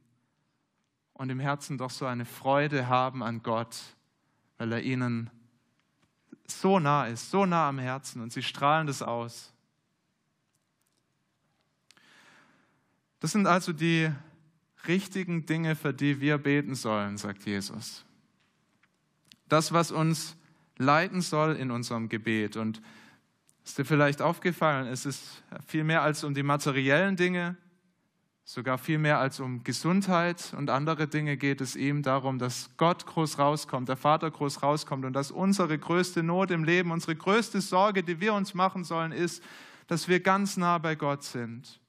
und 1.13 1.29
im 1.29 1.39
Herzen 1.39 1.77
doch 1.77 1.91
so 1.91 2.05
eine 2.05 2.25
Freude 2.25 2.87
haben 2.87 3.23
an 3.23 3.41
Gott, 3.41 3.77
weil 4.57 4.73
er 4.73 4.81
ihnen 4.81 5.29
so 6.47 6.79
nah 6.79 7.07
ist, 7.07 7.31
so 7.31 7.45
nah 7.45 7.69
am 7.69 7.79
Herzen 7.79 8.21
und 8.21 8.33
sie 8.33 8.43
strahlen 8.43 8.87
das 8.87 9.01
aus. 9.01 9.53
Das 13.19 13.31
sind 13.31 13.47
also 13.47 13.71
die 13.71 14.11
richtigen 14.87 15.45
Dinge, 15.45 15.77
für 15.77 15.93
die 15.93 16.19
wir 16.19 16.37
beten 16.37 16.75
sollen, 16.75 17.17
sagt 17.17 17.45
Jesus. 17.45 18.03
Das, 19.53 19.71
was 19.71 19.91
uns 19.91 20.35
leiten 20.79 21.21
soll 21.21 21.55
in 21.55 21.69
unserem 21.69 22.09
Gebet. 22.09 22.57
Und 22.57 22.81
Ist 23.63 23.77
dir 23.77 23.85
vielleicht 23.85 24.19
aufgefallen, 24.19 24.87
es 24.87 25.05
ist 25.05 25.43
viel 25.67 25.83
mehr 25.83 26.01
als 26.01 26.23
um 26.23 26.33
die 26.33 26.41
materiellen 26.41 27.17
Dinge, 27.17 27.55
sogar 28.45 28.79
viel 28.79 28.97
mehr 28.97 29.19
als 29.19 29.39
um 29.39 29.63
Gesundheit 29.63 30.55
und 30.57 30.71
andere 30.71 31.07
Dinge 31.07 31.37
geht 31.37 31.61
es 31.61 31.75
ihm 31.75 32.01
darum, 32.01 32.39
dass 32.39 32.71
Gott 32.77 33.05
groß 33.05 33.37
rauskommt, 33.37 33.89
der 33.89 33.95
Vater 33.95 34.31
groß 34.31 34.63
rauskommt 34.63 35.05
und 35.05 35.13
dass 35.13 35.29
unsere 35.29 35.77
größte 35.77 36.23
Not 36.23 36.49
im 36.49 36.63
Leben, 36.63 36.89
unsere 36.89 37.15
größte 37.15 37.61
Sorge, 37.61 38.01
die 38.01 38.19
wir 38.19 38.33
uns 38.33 38.55
machen 38.55 38.83
sollen, 38.83 39.11
ist, 39.11 39.43
dass 39.85 40.07
wir 40.07 40.19
ganz 40.19 40.57
nah 40.57 40.79
bei 40.79 40.95
Gott 40.95 41.21
sind, 41.21 41.79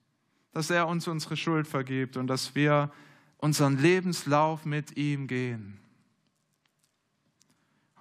dass 0.53 0.69
er 0.69 0.87
uns 0.87 1.09
unsere 1.09 1.39
Schuld 1.39 1.67
vergibt 1.67 2.19
und 2.19 2.27
dass 2.27 2.55
wir 2.55 2.93
unseren 3.39 3.79
Lebenslauf 3.79 4.67
mit 4.67 4.99
ihm 4.99 5.27
gehen. 5.29 5.81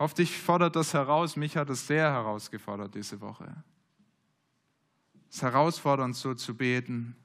Hoffe, 0.03 0.15
dich 0.15 0.37
fordert 0.37 0.75
das 0.75 0.93
heraus. 0.93 1.37
Mich 1.37 1.55
hat 1.55 1.69
es 1.69 1.87
sehr 1.87 2.11
herausgefordert 2.11 2.93
diese 2.93 3.21
Woche. 3.21 3.45
Es 5.29 5.37
ist 5.37 5.43
herausfordernd, 5.43 6.13
so 6.13 6.33
zu 6.33 6.57
beten. 6.57 7.15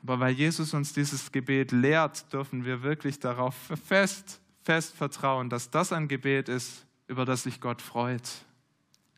Aber 0.00 0.18
weil 0.18 0.32
Jesus 0.32 0.72
uns 0.72 0.94
dieses 0.94 1.30
Gebet 1.30 1.72
lehrt, 1.72 2.32
dürfen 2.32 2.64
wir 2.64 2.82
wirklich 2.82 3.20
darauf 3.20 3.54
fest, 3.84 4.40
fest 4.62 4.94
vertrauen, 4.94 5.50
dass 5.50 5.68
das 5.68 5.92
ein 5.92 6.08
Gebet 6.08 6.48
ist, 6.48 6.86
über 7.06 7.26
das 7.26 7.42
sich 7.42 7.60
Gott 7.60 7.82
freut. 7.82 8.26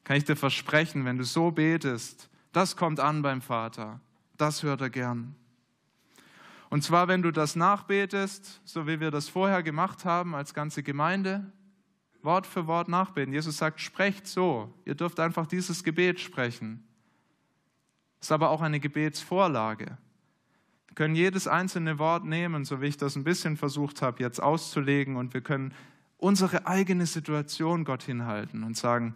Kann 0.02 0.16
ich 0.16 0.24
dir 0.24 0.34
versprechen, 0.34 1.04
wenn 1.04 1.18
du 1.18 1.24
so 1.24 1.52
betest, 1.52 2.28
das 2.50 2.74
kommt 2.74 2.98
an 2.98 3.22
beim 3.22 3.40
Vater. 3.40 4.00
Das 4.36 4.64
hört 4.64 4.80
er 4.80 4.90
gern. 4.90 5.36
Und 6.68 6.82
zwar, 6.82 7.06
wenn 7.06 7.22
du 7.22 7.30
das 7.30 7.54
nachbetest, 7.54 8.60
so 8.64 8.88
wie 8.88 8.98
wir 8.98 9.12
das 9.12 9.28
vorher 9.28 9.62
gemacht 9.62 10.04
haben 10.04 10.34
als 10.34 10.52
ganze 10.52 10.82
Gemeinde, 10.82 11.52
Wort 12.26 12.46
für 12.46 12.66
Wort 12.66 12.88
nachbeten. 12.88 13.32
Jesus 13.32 13.56
sagt, 13.56 13.80
sprecht 13.80 14.26
so. 14.26 14.74
Ihr 14.84 14.94
dürft 14.94 15.18
einfach 15.18 15.46
dieses 15.46 15.82
Gebet 15.82 16.20
sprechen. 16.20 16.86
Ist 18.20 18.32
aber 18.32 18.50
auch 18.50 18.60
eine 18.60 18.80
Gebetsvorlage. 18.80 19.96
Wir 20.88 20.94
können 20.94 21.14
jedes 21.14 21.48
einzelne 21.48 21.98
Wort 21.98 22.24
nehmen, 22.24 22.66
so 22.66 22.82
wie 22.82 22.86
ich 22.86 22.98
das 22.98 23.16
ein 23.16 23.24
bisschen 23.24 23.56
versucht 23.56 24.02
habe, 24.02 24.22
jetzt 24.22 24.42
auszulegen, 24.42 25.16
und 25.16 25.32
wir 25.32 25.40
können 25.40 25.72
unsere 26.18 26.66
eigene 26.66 27.06
Situation 27.06 27.84
Gott 27.84 28.02
hinhalten 28.02 28.64
und 28.64 28.76
sagen, 28.76 29.14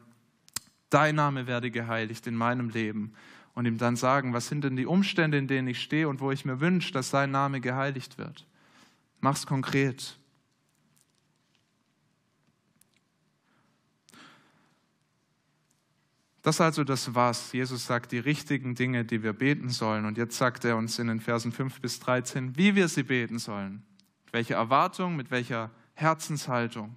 dein 0.91 1.17
Name 1.17 1.47
werde 1.47 1.71
geheiligt 1.71 2.27
in 2.27 2.37
meinem 2.37 2.69
Leben. 2.69 3.13
Und 3.55 3.67
ihm 3.67 3.79
dann 3.79 3.97
sagen, 3.97 4.33
was 4.33 4.47
sind 4.47 4.63
denn 4.63 4.77
die 4.77 4.87
Umstände, 4.87 5.37
in 5.37 5.49
denen 5.49 5.69
ich 5.69 5.83
stehe 5.83 6.09
und 6.09 6.21
wo 6.21 6.31
ich 6.31 6.45
mir 6.45 6.61
wünsche, 6.61 6.93
dass 6.93 7.11
sein 7.11 7.33
Name 7.33 7.61
geheiligt 7.61 8.17
wird. 8.17 8.47
Mach's 9.21 9.45
konkret. 9.47 10.20
Das 16.43 16.57
ist 16.57 16.61
also 16.63 16.85
das 16.85 17.15
Was. 17.15 17.53
Jesus 17.53 17.87
sagt 17.87 18.13
die 18.13 18.19
richtigen 18.19 18.75
Dinge, 18.75 19.05
die 19.05 19.23
wir 19.23 19.35
beten 19.35 19.69
sollen. 19.69 20.07
Und 20.07 20.17
jetzt 20.17 20.39
sagt 20.39 20.65
er 20.65 20.77
uns 20.77 20.99
in 20.99 21.09
den 21.09 21.21
Versen 21.21 21.53
5 21.53 21.81
bis 21.81 22.01
13, 22.01 22.57
wie 22.57 22.75
wir 22.75 22.89
sie 22.89 23.03
beten 23.03 23.39
sollen. 23.39 23.83
Mit 24.25 24.33
welcher 24.33 24.55
Erwartung, 24.55 25.17
mit 25.17 25.31
welcher 25.31 25.71
Herzenshaltung. 25.95 26.97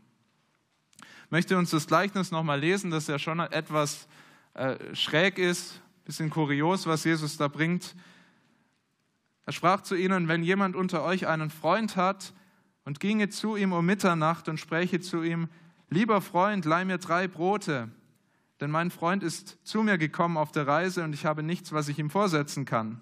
Ich 1.26 1.32
möchte 1.32 1.58
uns 1.58 1.72
das 1.72 1.88
Gleichnis 1.88 2.32
nochmal 2.32 2.60
lesen, 2.60 2.90
das 2.90 3.08
ja 3.08 3.20
schon 3.20 3.40
etwas 3.40 4.08
äh, 4.54 4.78
schräg 4.96 5.38
ist, 5.38 5.74
ein 5.74 6.06
bisschen 6.06 6.30
kurios, 6.30 6.86
was 6.86 7.04
Jesus 7.04 7.36
da 7.36 7.50
bringt. 7.50 7.96
Er 9.46 9.52
sprach 9.52 9.82
zu 9.82 9.96
ihnen, 9.96 10.30
wenn 10.30 10.44
jemand 10.44 10.76
unter 10.76 11.04
euch 11.04 11.28
einen 11.28 11.50
Freund 11.50 11.98
hat 11.98 12.34
und 12.86 13.02
ginge 13.02 13.28
zu 13.30 13.58
ihm 13.58 13.74
um 13.74 13.86
Mitternacht 13.86 14.48
und 14.48 14.58
spräche 14.58 15.02
zu 15.02 15.22
ihm, 15.22 15.50
lieber 15.90 16.22
Freund, 16.22 16.64
leih 16.64 16.86
mir 16.86 16.98
drei 16.98 17.28
Brote 17.28 17.92
denn 18.64 18.72
mein 18.72 18.92
Freund 18.92 19.24
ist 19.24 19.58
zu 19.66 19.84
mir 19.84 19.98
gekommen 19.98 20.38
auf 20.38 20.54
der 20.54 20.66
Reise 20.66 21.04
und 21.04 21.12
ich 21.12 21.26
habe 21.26 21.44
nichts, 21.44 21.74
was 21.74 21.90
ich 21.90 22.00
ihm 22.00 22.10
vorsetzen 22.10 22.64
kann. 22.64 23.02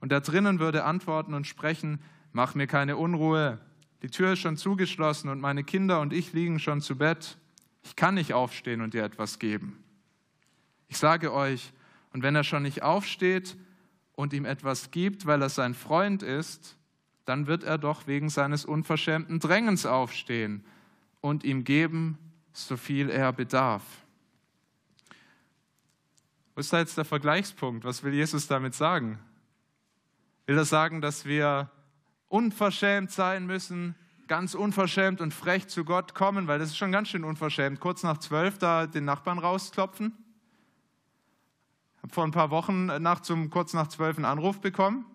Und 0.00 0.12
er 0.12 0.20
drinnen 0.20 0.58
würde 0.58 0.84
antworten 0.84 1.32
und 1.32 1.46
sprechen, 1.46 1.98
mach 2.32 2.54
mir 2.54 2.66
keine 2.66 2.98
Unruhe, 2.98 3.58
die 4.02 4.10
Tür 4.10 4.34
ist 4.34 4.40
schon 4.40 4.58
zugeschlossen 4.58 5.30
und 5.30 5.40
meine 5.40 5.64
Kinder 5.64 6.02
und 6.02 6.12
ich 6.12 6.34
liegen 6.34 6.60
schon 6.60 6.82
zu 6.82 6.98
Bett. 6.98 7.38
Ich 7.82 7.96
kann 7.96 8.16
nicht 8.16 8.34
aufstehen 8.34 8.82
und 8.82 8.92
dir 8.92 9.02
etwas 9.02 9.38
geben. 9.38 9.82
Ich 10.88 10.98
sage 10.98 11.32
euch, 11.32 11.72
und 12.12 12.22
wenn 12.22 12.36
er 12.36 12.44
schon 12.44 12.62
nicht 12.62 12.82
aufsteht 12.82 13.56
und 14.12 14.34
ihm 14.34 14.44
etwas 14.44 14.90
gibt, 14.90 15.24
weil 15.24 15.40
er 15.40 15.48
sein 15.48 15.72
Freund 15.72 16.22
ist, 16.22 16.76
dann 17.24 17.46
wird 17.46 17.64
er 17.64 17.78
doch 17.78 18.06
wegen 18.06 18.28
seines 18.28 18.66
unverschämten 18.66 19.40
Drängens 19.40 19.86
aufstehen 19.86 20.66
und 21.22 21.44
ihm 21.44 21.64
geben, 21.64 22.18
so 22.52 22.76
viel 22.76 23.08
er 23.08 23.32
bedarf. 23.32 23.82
Wo 26.58 26.60
ist 26.60 26.72
da 26.72 26.80
jetzt 26.80 26.98
der 26.98 27.04
Vergleichspunkt? 27.04 27.84
Was 27.84 28.02
will 28.02 28.12
Jesus 28.12 28.48
damit 28.48 28.74
sagen? 28.74 29.20
Will 30.46 30.58
er 30.58 30.64
sagen, 30.64 31.00
dass 31.00 31.24
wir 31.24 31.70
unverschämt 32.26 33.12
sein 33.12 33.46
müssen, 33.46 33.94
ganz 34.26 34.56
unverschämt 34.56 35.20
und 35.20 35.32
frech 35.32 35.68
zu 35.68 35.84
Gott 35.84 36.16
kommen, 36.16 36.48
weil 36.48 36.58
das 36.58 36.70
ist 36.70 36.76
schon 36.76 36.90
ganz 36.90 37.10
schön 37.10 37.22
unverschämt, 37.22 37.78
kurz 37.78 38.02
nach 38.02 38.18
zwölf 38.18 38.58
da 38.58 38.88
den 38.88 39.04
Nachbarn 39.04 39.38
rausklopfen? 39.38 40.12
Ich 41.94 42.02
habe 42.02 42.12
vor 42.12 42.24
ein 42.24 42.32
paar 42.32 42.50
Wochen 42.50 42.86
nach 42.86 43.20
zum, 43.20 43.50
kurz 43.50 43.72
nach 43.72 43.86
zwölf 43.86 44.16
einen 44.16 44.24
Anruf 44.24 44.60
bekommen. 44.60 45.06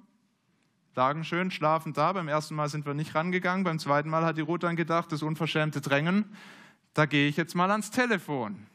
Lagen 0.95 1.25
schön, 1.25 1.51
schlafend 1.51 1.97
da. 1.97 2.13
Beim 2.13 2.29
ersten 2.29 2.55
Mal 2.55 2.69
sind 2.69 2.85
wir 2.85 2.93
nicht 2.93 3.15
rangegangen. 3.15 3.65
Beim 3.65 3.79
zweiten 3.79 4.09
Mal 4.09 4.23
hat 4.23 4.37
die 4.37 4.43
Ruth 4.43 4.63
dann 4.63 4.77
gedacht, 4.77 5.11
das 5.11 5.21
unverschämte 5.21 5.81
Drängen, 5.81 6.23
da 6.93 7.05
gehe 7.05 7.27
ich 7.27 7.35
jetzt 7.35 7.53
mal 7.53 7.69
ans 7.69 7.91
Telefon. 7.91 8.65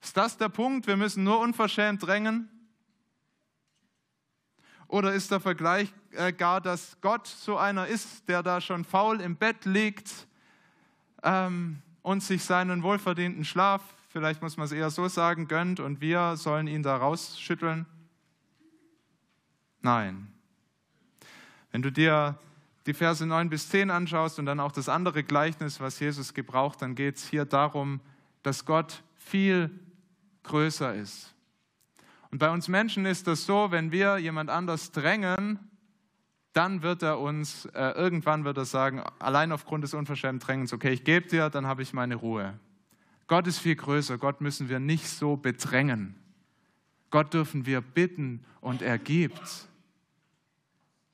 Ist 0.00 0.16
das 0.16 0.36
der 0.36 0.48
Punkt? 0.48 0.86
Wir 0.86 0.96
müssen 0.96 1.24
nur 1.24 1.40
unverschämt 1.40 2.06
drängen? 2.06 2.48
Oder 4.88 5.12
ist 5.12 5.30
der 5.30 5.40
Vergleich 5.40 5.92
äh, 6.12 6.32
gar, 6.32 6.60
dass 6.60 6.98
Gott 7.02 7.26
so 7.26 7.58
einer 7.58 7.86
ist, 7.86 8.26
der 8.28 8.42
da 8.42 8.60
schon 8.60 8.84
faul 8.84 9.20
im 9.20 9.36
Bett 9.36 9.66
liegt 9.66 10.26
ähm, 11.22 11.82
und 12.02 12.22
sich 12.22 12.42
seinen 12.42 12.82
wohlverdienten 12.82 13.44
Schlaf, 13.44 13.82
vielleicht 14.08 14.40
muss 14.40 14.56
man 14.56 14.64
es 14.64 14.72
eher 14.72 14.88
so 14.88 15.08
sagen, 15.08 15.46
gönnt 15.46 15.78
und 15.78 16.00
wir 16.00 16.36
sollen 16.36 16.66
ihn 16.66 16.82
da 16.82 16.96
rausschütteln? 16.96 17.84
Nein. 19.82 20.32
Wenn 21.70 21.82
du 21.82 21.92
dir 21.92 22.38
die 22.86 22.94
Verse 22.94 23.24
9 23.24 23.50
bis 23.50 23.68
10 23.68 23.90
anschaust 23.90 24.38
und 24.38 24.46
dann 24.46 24.58
auch 24.58 24.72
das 24.72 24.88
andere 24.88 25.22
Gleichnis, 25.22 25.80
was 25.80 26.00
Jesus 26.00 26.32
gebraucht, 26.32 26.80
dann 26.80 26.94
geht 26.94 27.16
es 27.16 27.28
hier 27.28 27.44
darum, 27.44 28.00
dass 28.42 28.64
Gott 28.64 29.02
viel 29.18 29.70
größer 30.48 30.94
ist. 30.94 31.34
Und 32.30 32.38
bei 32.38 32.50
uns 32.50 32.68
Menschen 32.68 33.06
ist 33.06 33.26
das 33.26 33.46
so, 33.46 33.70
wenn 33.70 33.92
wir 33.92 34.18
jemand 34.18 34.50
anders 34.50 34.90
drängen, 34.90 35.58
dann 36.52 36.82
wird 36.82 37.02
er 37.02 37.20
uns, 37.20 37.66
äh, 37.66 37.92
irgendwann 37.92 38.44
wird 38.44 38.56
er 38.56 38.64
sagen, 38.64 39.02
allein 39.18 39.52
aufgrund 39.52 39.84
des 39.84 39.94
unverschämten 39.94 40.44
Drängens, 40.44 40.72
okay, 40.72 40.90
ich 40.90 41.04
gebe 41.04 41.28
dir, 41.28 41.50
dann 41.50 41.66
habe 41.66 41.82
ich 41.82 41.92
meine 41.92 42.16
Ruhe. 42.16 42.58
Gott 43.28 43.46
ist 43.46 43.58
viel 43.58 43.76
größer, 43.76 44.18
Gott 44.18 44.40
müssen 44.40 44.68
wir 44.68 44.80
nicht 44.80 45.08
so 45.08 45.36
bedrängen. 45.36 46.16
Gott 47.10 47.32
dürfen 47.32 47.64
wir 47.64 47.80
bitten 47.80 48.44
und 48.60 48.82
er 48.82 48.98
gibt. 48.98 49.68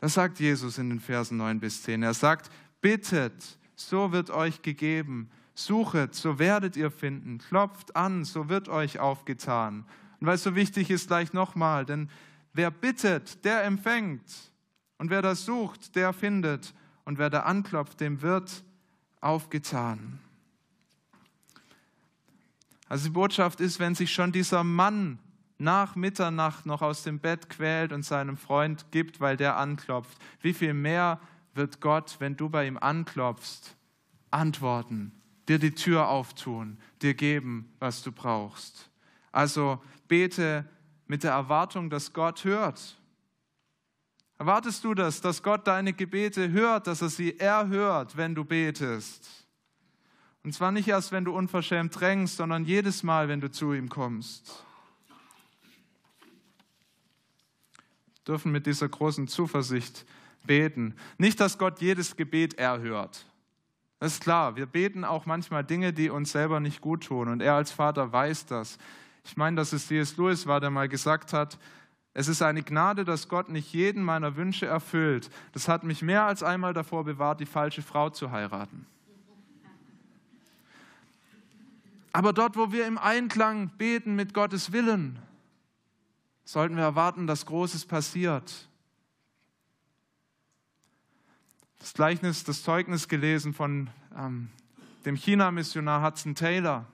Das 0.00 0.14
sagt 0.14 0.40
Jesus 0.40 0.78
in 0.78 0.90
den 0.90 1.00
Versen 1.00 1.38
9 1.38 1.60
bis 1.60 1.82
10. 1.82 2.02
Er 2.02 2.14
sagt, 2.14 2.50
bittet, 2.80 3.58
so 3.76 4.12
wird 4.12 4.30
euch 4.30 4.62
gegeben. 4.62 5.30
Suchet, 5.54 6.14
so 6.14 6.38
werdet 6.38 6.76
ihr 6.76 6.90
finden. 6.90 7.38
Klopft 7.38 7.94
an, 7.94 8.24
so 8.24 8.48
wird 8.48 8.68
euch 8.68 8.98
aufgetan. 8.98 9.86
Und 10.20 10.26
weil 10.26 10.34
es 10.34 10.42
so 10.42 10.54
wichtig 10.54 10.90
ist, 10.90 11.06
gleich 11.06 11.32
nochmal, 11.32 11.86
denn 11.86 12.10
wer 12.52 12.70
bittet, 12.70 13.44
der 13.44 13.64
empfängt. 13.64 14.52
Und 14.98 15.10
wer 15.10 15.22
das 15.22 15.44
sucht, 15.44 15.94
der 15.96 16.12
findet. 16.12 16.74
Und 17.04 17.18
wer 17.18 17.30
da 17.30 17.40
anklopft, 17.40 18.00
dem 18.00 18.22
wird 18.22 18.64
aufgetan. 19.20 20.18
Also 22.88 23.04
die 23.04 23.12
Botschaft 23.12 23.60
ist, 23.60 23.78
wenn 23.78 23.94
sich 23.94 24.12
schon 24.12 24.32
dieser 24.32 24.64
Mann 24.64 25.18
nach 25.58 25.94
Mitternacht 25.94 26.66
noch 26.66 26.82
aus 26.82 27.04
dem 27.04 27.20
Bett 27.20 27.48
quält 27.48 27.92
und 27.92 28.04
seinem 28.04 28.36
Freund 28.36 28.86
gibt, 28.90 29.20
weil 29.20 29.36
der 29.36 29.56
anklopft, 29.56 30.18
wie 30.40 30.52
viel 30.52 30.74
mehr 30.74 31.20
wird 31.54 31.80
Gott, 31.80 32.16
wenn 32.18 32.36
du 32.36 32.48
bei 32.48 32.66
ihm 32.66 32.76
anklopfst, 32.76 33.76
antworten 34.30 35.12
dir 35.48 35.58
die 35.58 35.74
Tür 35.74 36.08
auftun, 36.08 36.78
dir 37.02 37.14
geben, 37.14 37.72
was 37.78 38.02
du 38.02 38.12
brauchst. 38.12 38.90
Also 39.32 39.82
bete 40.08 40.68
mit 41.06 41.22
der 41.22 41.32
Erwartung, 41.32 41.90
dass 41.90 42.12
Gott 42.12 42.44
hört. 42.44 42.96
Erwartest 44.38 44.82
du 44.84 44.94
das, 44.94 45.20
dass 45.20 45.42
Gott 45.42 45.66
deine 45.66 45.92
Gebete 45.92 46.50
hört, 46.50 46.86
dass 46.86 47.02
er 47.02 47.08
sie 47.08 47.38
erhört, 47.38 48.16
wenn 48.16 48.34
du 48.34 48.44
betest? 48.44 49.46
Und 50.42 50.52
zwar 50.52 50.72
nicht 50.72 50.88
erst, 50.88 51.12
wenn 51.12 51.24
du 51.24 51.34
unverschämt 51.34 51.98
drängst, 51.98 52.36
sondern 52.36 52.64
jedes 52.64 53.02
Mal, 53.02 53.28
wenn 53.28 53.40
du 53.40 53.50
zu 53.50 53.72
ihm 53.72 53.88
kommst. 53.88 54.64
Wir 58.16 58.24
dürfen 58.26 58.52
mit 58.52 58.66
dieser 58.66 58.88
großen 58.88 59.28
Zuversicht 59.28 60.04
beten. 60.44 60.94
Nicht, 61.16 61.40
dass 61.40 61.56
Gott 61.58 61.80
jedes 61.80 62.16
Gebet 62.16 62.54
erhört. 62.54 63.24
Das 64.00 64.14
ist 64.14 64.22
klar, 64.22 64.56
wir 64.56 64.66
beten 64.66 65.04
auch 65.04 65.26
manchmal 65.26 65.64
Dinge, 65.64 65.92
die 65.92 66.10
uns 66.10 66.32
selber 66.32 66.60
nicht 66.60 66.80
gut 66.80 67.04
tun. 67.04 67.28
Und 67.28 67.40
er 67.40 67.54
als 67.54 67.72
Vater 67.72 68.12
weiß 68.12 68.46
das. 68.46 68.78
ich 69.24 69.36
meine, 69.36 69.56
dass 69.56 69.72
es 69.72 69.86
C.S. 69.86 70.16
Lewis 70.16 70.46
war, 70.46 70.60
der 70.60 70.70
mal 70.70 70.88
gesagt 70.88 71.32
hat, 71.32 71.58
es 72.16 72.28
ist 72.28 72.42
eine 72.42 72.62
Gnade, 72.62 73.04
dass 73.04 73.28
Gott 73.28 73.48
nicht 73.48 73.72
jeden 73.72 74.02
meiner 74.02 74.36
Wünsche 74.36 74.66
erfüllt. 74.66 75.30
Das 75.52 75.66
hat 75.66 75.82
mich 75.82 76.00
mehr 76.00 76.24
als 76.24 76.44
einmal 76.44 76.72
davor 76.72 77.04
bewahrt, 77.04 77.40
die 77.40 77.46
falsche 77.46 77.82
Frau 77.82 78.08
zu 78.08 78.30
heiraten. 78.30 78.86
Aber 82.12 82.32
dort, 82.32 82.56
wo 82.56 82.70
wir 82.70 82.86
im 82.86 82.96
Einklang 82.96 83.70
beten 83.76 84.14
mit 84.14 84.32
Gottes 84.32 84.70
Willen, 84.70 85.18
sollten 86.44 86.76
wir 86.76 86.84
erwarten, 86.84 87.26
dass 87.26 87.46
Großes 87.46 87.86
passiert. 87.86 88.68
Das 91.84 91.92
Gleichnis, 91.92 92.44
das 92.44 92.62
Zeugnis 92.62 93.08
gelesen 93.08 93.52
von 93.52 93.90
ähm, 94.16 94.48
dem 95.04 95.16
China-Missionar 95.16 96.02
Hudson 96.02 96.34
Taylor 96.34 96.86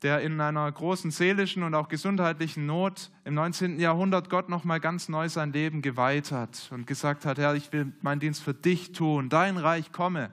der 0.00 0.22
in 0.22 0.40
einer 0.40 0.72
großen 0.72 1.10
seelischen 1.10 1.62
und 1.62 1.74
auch 1.74 1.88
gesundheitlichen 1.88 2.64
Not 2.64 3.10
im 3.26 3.34
19. 3.34 3.78
Jahrhundert 3.78 4.30
Gott 4.30 4.48
nochmal 4.48 4.80
ganz 4.80 5.10
neu 5.10 5.28
sein 5.28 5.52
Leben 5.52 5.82
geweiht 5.82 6.32
hat 6.32 6.70
und 6.72 6.86
gesagt 6.86 7.26
hat, 7.26 7.36
Herr, 7.36 7.54
ich 7.54 7.70
will 7.74 7.92
meinen 8.00 8.18
Dienst 8.18 8.42
für 8.42 8.54
dich 8.54 8.92
tun, 8.92 9.28
dein 9.28 9.58
Reich 9.58 9.92
komme. 9.92 10.30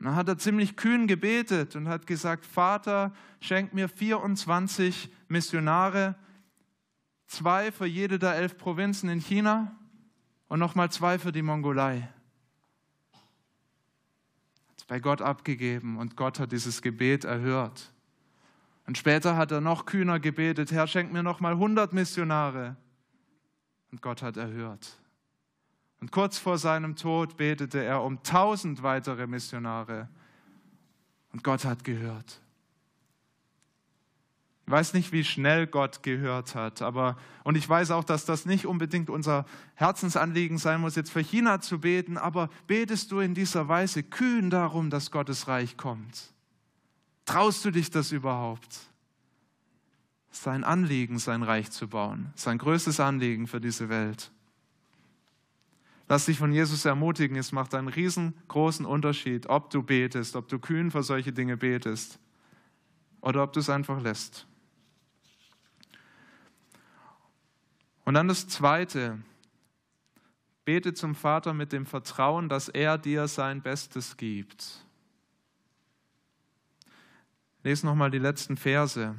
Und 0.00 0.06
dann 0.06 0.16
hat 0.16 0.26
er 0.26 0.38
ziemlich 0.38 0.74
kühn 0.74 1.06
gebetet 1.06 1.76
und 1.76 1.86
hat 1.86 2.08
gesagt, 2.08 2.46
Vater, 2.46 3.14
schenk 3.40 3.74
mir 3.74 3.88
24 3.88 5.08
Missionare, 5.28 6.16
zwei 7.28 7.70
für 7.70 7.86
jede 7.86 8.18
der 8.18 8.34
elf 8.34 8.58
Provinzen 8.58 9.08
in 9.08 9.20
China 9.20 9.70
und 10.48 10.58
nochmal 10.58 10.90
zwei 10.90 11.18
für 11.18 11.32
die 11.32 11.42
Mongolei. 11.42 12.08
Hat 13.12 14.78
es 14.78 14.84
bei 14.84 15.00
Gott 15.00 15.22
abgegeben 15.22 15.98
und 15.98 16.16
Gott 16.16 16.38
hat 16.38 16.52
dieses 16.52 16.82
Gebet 16.82 17.24
erhört. 17.24 17.92
Und 18.86 18.96
später 18.96 19.36
hat 19.36 19.50
er 19.50 19.60
noch 19.60 19.84
kühner 19.84 20.20
gebetet, 20.20 20.70
Herr, 20.70 20.86
schenk 20.86 21.12
mir 21.12 21.22
nochmal 21.22 21.52
100 21.52 21.92
Missionare. 21.92 22.76
Und 23.90 24.00
Gott 24.00 24.22
hat 24.22 24.36
erhört. 24.36 24.98
Und 26.00 26.12
kurz 26.12 26.38
vor 26.38 26.58
seinem 26.58 26.94
Tod 26.94 27.36
betete 27.36 27.82
er 27.82 28.02
um 28.02 28.18
1000 28.18 28.82
weitere 28.82 29.26
Missionare. 29.26 30.08
Und 31.32 31.42
Gott 31.42 31.64
hat 31.64 31.82
gehört. 31.82 32.40
Ich 34.66 34.72
weiß 34.72 34.94
nicht, 34.94 35.12
wie 35.12 35.22
schnell 35.22 35.68
Gott 35.68 36.02
gehört 36.02 36.56
hat, 36.56 36.82
aber 36.82 37.16
und 37.44 37.56
ich 37.56 37.68
weiß 37.68 37.92
auch, 37.92 38.02
dass 38.02 38.24
das 38.24 38.46
nicht 38.46 38.66
unbedingt 38.66 39.10
unser 39.10 39.46
Herzensanliegen 39.74 40.58
sein 40.58 40.80
muss, 40.80 40.96
jetzt 40.96 41.12
für 41.12 41.20
China 41.20 41.60
zu 41.60 41.78
beten, 41.78 42.18
aber 42.18 42.50
betest 42.66 43.12
du 43.12 43.20
in 43.20 43.32
dieser 43.32 43.68
Weise 43.68 44.02
kühn 44.02 44.50
darum, 44.50 44.90
dass 44.90 45.12
Gottes 45.12 45.46
Reich 45.46 45.76
kommt? 45.76 46.32
Traust 47.26 47.64
du 47.64 47.70
dich 47.70 47.90
das 47.90 48.10
überhaupt? 48.10 48.76
Sein 50.32 50.64
Anliegen, 50.64 51.20
sein 51.20 51.44
Reich 51.44 51.70
zu 51.70 51.86
bauen, 51.86 52.32
sein 52.34 52.58
größtes 52.58 52.98
Anliegen 52.98 53.46
für 53.46 53.60
diese 53.60 53.88
Welt. 53.88 54.32
Lass 56.08 56.26
dich 56.26 56.38
von 56.38 56.52
Jesus 56.52 56.84
ermutigen, 56.84 57.36
es 57.36 57.52
macht 57.52 57.72
einen 57.72 57.88
riesengroßen 57.88 58.84
Unterschied, 58.84 59.48
ob 59.48 59.70
du 59.70 59.84
betest, 59.84 60.34
ob 60.34 60.48
du 60.48 60.58
kühn 60.58 60.90
für 60.90 61.04
solche 61.04 61.32
Dinge 61.32 61.56
betest 61.56 62.18
oder 63.20 63.44
ob 63.44 63.52
du 63.52 63.60
es 63.60 63.70
einfach 63.70 64.00
lässt. 64.02 64.46
Und 68.06 68.14
dann 68.14 68.28
das 68.28 68.46
Zweite. 68.46 69.18
Bete 70.64 70.94
zum 70.94 71.16
Vater 71.16 71.52
mit 71.52 71.72
dem 71.72 71.86
Vertrauen, 71.86 72.48
dass 72.48 72.68
er 72.68 72.98
dir 72.98 73.26
sein 73.26 73.62
Bestes 73.62 74.16
gibt. 74.16 74.86
Lese 77.64 77.84
nochmal 77.84 78.12
die 78.12 78.18
letzten 78.18 78.56
Verse. 78.56 79.16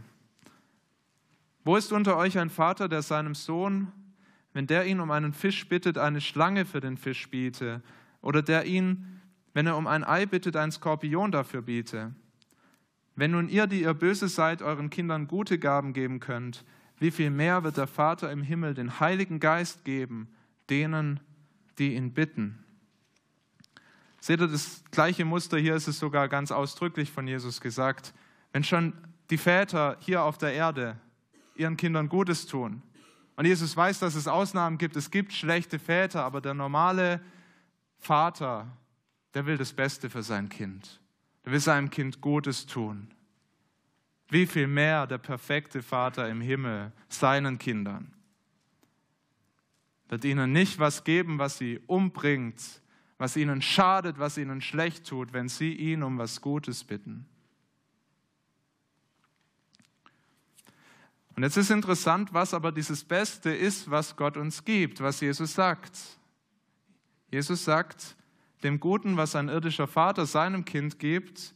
Wo 1.66 1.76
ist 1.76 1.92
unter 1.92 2.16
euch 2.16 2.40
ein 2.40 2.50
Vater, 2.50 2.88
der 2.88 3.02
seinem 3.02 3.36
Sohn, 3.36 3.92
wenn 4.54 4.68
der 4.68 4.86
ihn 4.86 5.02
um 5.02 5.12
einen 5.12 5.34
Fisch 5.34 5.68
bittet, 5.68 5.98
eine 5.98 6.22
Schlange 6.22 6.66
für 6.66 6.80
den 6.80 6.96
Fisch 6.96 7.30
biete? 7.30 7.82
Oder 8.22 8.42
der 8.42 8.66
ihn, 8.66 9.20
wenn 9.54 9.68
er 9.68 9.76
um 9.76 9.86
ein 9.86 10.06
Ei 10.06 10.26
bittet, 10.26 10.56
ein 10.56 10.72
Skorpion 10.72 11.34
dafür 11.34 11.62
biete? 11.62 12.16
Wenn 13.18 13.32
nun 13.32 13.50
ihr, 13.50 13.68
die 13.68 13.82
ihr 13.82 13.94
böse 13.94 14.30
seid, 14.30 14.62
euren 14.62 14.90
Kindern 14.90 15.28
gute 15.28 15.60
Gaben 15.60 15.92
geben 15.92 16.22
könnt, 16.22 16.64
wie 17.00 17.12
viel 17.12 17.30
mehr 17.30 17.64
wird 17.64 17.78
der 17.78 17.88
Vater 17.88 18.32
im 18.32 18.42
Himmel 18.42 18.74
den 18.74 19.00
Heiligen 19.00 19.40
Geist 19.40 19.86
geben, 19.86 20.30
denen, 20.70 21.20
die 21.78 21.96
ihn 21.96 22.14
bitten. 22.14 22.64
Seht 24.20 24.42
ihr 24.42 24.48
das 24.48 24.84
gleiche 24.92 25.26
Muster? 25.26 25.58
Hier 25.58 25.76
ist 25.76 25.88
es 25.88 26.00
sogar 26.00 26.28
ganz 26.28 26.52
ausdrücklich 26.52 27.12
von 27.12 27.28
Jesus 27.28 27.62
gesagt. 27.62 28.14
Wenn 28.52 28.64
schon 28.64 28.94
die 29.30 29.38
Väter 29.38 29.98
hier 30.00 30.24
auf 30.24 30.38
der 30.38 30.54
Erde 30.54 30.98
ihren 31.56 31.78
Kindern 31.78 32.10
Gutes 32.10 32.46
tun, 32.48 32.82
und 33.38 33.46
Jesus 33.46 33.78
weiß, 33.78 34.00
dass 34.00 34.16
es 34.16 34.28
Ausnahmen 34.28 34.80
gibt, 34.80 34.96
es 34.96 35.12
gibt 35.12 35.32
schlechte 35.32 35.78
Väter, 35.78 36.24
aber 36.24 36.42
der 36.42 36.56
normale 36.56 37.22
Vater, 38.00 38.68
der 39.36 39.46
will 39.46 39.58
das 39.58 39.74
Beste 39.74 40.10
für 40.10 40.24
sein 40.24 40.50
Kind. 40.50 41.00
Der 41.46 41.52
will 41.52 41.60
seinem 41.60 41.92
Kind 41.92 42.20
Gutes 42.20 42.66
tun. 42.66 43.14
Wie 44.30 44.46
viel 44.46 44.68
mehr 44.68 45.08
der 45.08 45.18
perfekte 45.18 45.82
Vater 45.82 46.30
im 46.30 46.42
Himmel 46.42 46.92
seinen 47.08 47.58
Kindern 47.58 48.14
wird 50.10 50.26
ihnen 50.26 50.52
nicht 50.52 50.80
was 50.80 51.04
geben, 51.04 51.40
was 51.40 51.58
sie 51.58 51.80
umbringt, 51.88 52.82
was 53.18 53.36
ihnen 53.36 53.62
schadet, 53.62 54.20
was 54.20 54.38
ihnen 54.38 54.62
schlecht 54.62 55.06
tut, 55.08 55.34
wenn 55.34 55.50
sie 55.50 55.74
ihn 55.74 56.04
um 56.04 56.18
was 56.18 56.42
Gutes 56.42 56.84
bitten. 56.84 57.26
Und 61.36 61.44
jetzt 61.44 61.58
ist 61.58 61.70
interessant, 61.70 62.34
was 62.34 62.54
aber 62.54 62.72
dieses 62.72 63.04
Beste 63.04 63.52
ist, 63.52 63.92
was 63.92 64.16
Gott 64.16 64.38
uns 64.38 64.66
gibt, 64.66 65.02
was 65.02 65.22
Jesus 65.22 65.54
sagt. 65.54 65.96
Jesus 67.30 67.64
sagt, 67.64 68.16
dem 68.64 68.80
Guten, 68.80 69.18
was 69.18 69.36
ein 69.36 69.50
irdischer 69.50 69.88
Vater 69.88 70.26
seinem 70.26 70.66
Kind 70.66 70.98
gibt, 70.98 71.54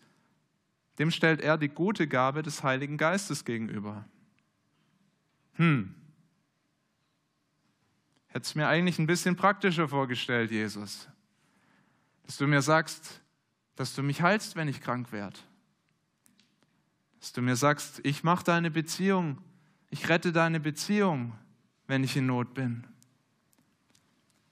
dem 0.99 1.12
stellt 1.12 1.41
er 1.41 1.58
die 1.58 1.69
gute 1.69 2.08
Gabe 2.08 2.43
des 2.43 2.63
Heiligen 2.63 2.97
Geistes 2.97 3.45
gegenüber. 3.45 4.06
Hm. 5.54 5.95
Hätte 8.27 8.45
es 8.45 8.56
mir 8.56 8.67
eigentlich 8.67 8.99
ein 8.99 9.08
bisschen 9.08 9.36
praktischer 9.36 9.88
vorgestellt, 9.88 10.51
Jesus. 10.51 11.08
Dass 12.23 12.38
du 12.38 12.47
mir 12.47 12.62
sagst, 12.62 13.21
dass 13.75 13.93
du 13.93 14.04
mich 14.04 14.21
heilst, 14.21 14.56
wenn 14.56 14.67
ich 14.67 14.80
krank 14.80 15.12
werde. 15.12 15.38
Dass 17.19 17.34
du 17.34 17.41
mir 17.41 17.56
sagst, 17.56 17.99
ich 18.04 18.23
mache 18.23 18.43
deine 18.43 18.71
Beziehung, 18.71 19.38
ich 19.89 20.08
rette 20.08 20.32
deine 20.32 20.60
Beziehung, 20.60 21.34
wenn 21.88 22.04
ich 22.04 22.15
in 22.15 22.25
Not 22.25 22.54
bin. 22.54 22.88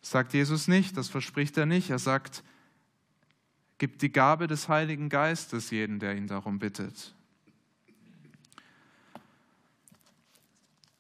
Das 0.02 0.12
sagt 0.12 0.34
Jesus 0.34 0.68
nicht, 0.68 0.98
das 0.98 1.10
verspricht 1.10 1.58
er 1.58 1.66
nicht. 1.66 1.90
Er 1.90 2.00
sagt, 2.00 2.44
gibt 3.80 4.02
die 4.02 4.12
Gabe 4.12 4.46
des 4.46 4.70
Heiligen 4.70 5.10
Geistes 5.10 5.72
jeden, 5.72 6.00
der 6.00 6.16
ihn 6.16 6.28
darum 6.28 6.60
bittet. 6.60 7.16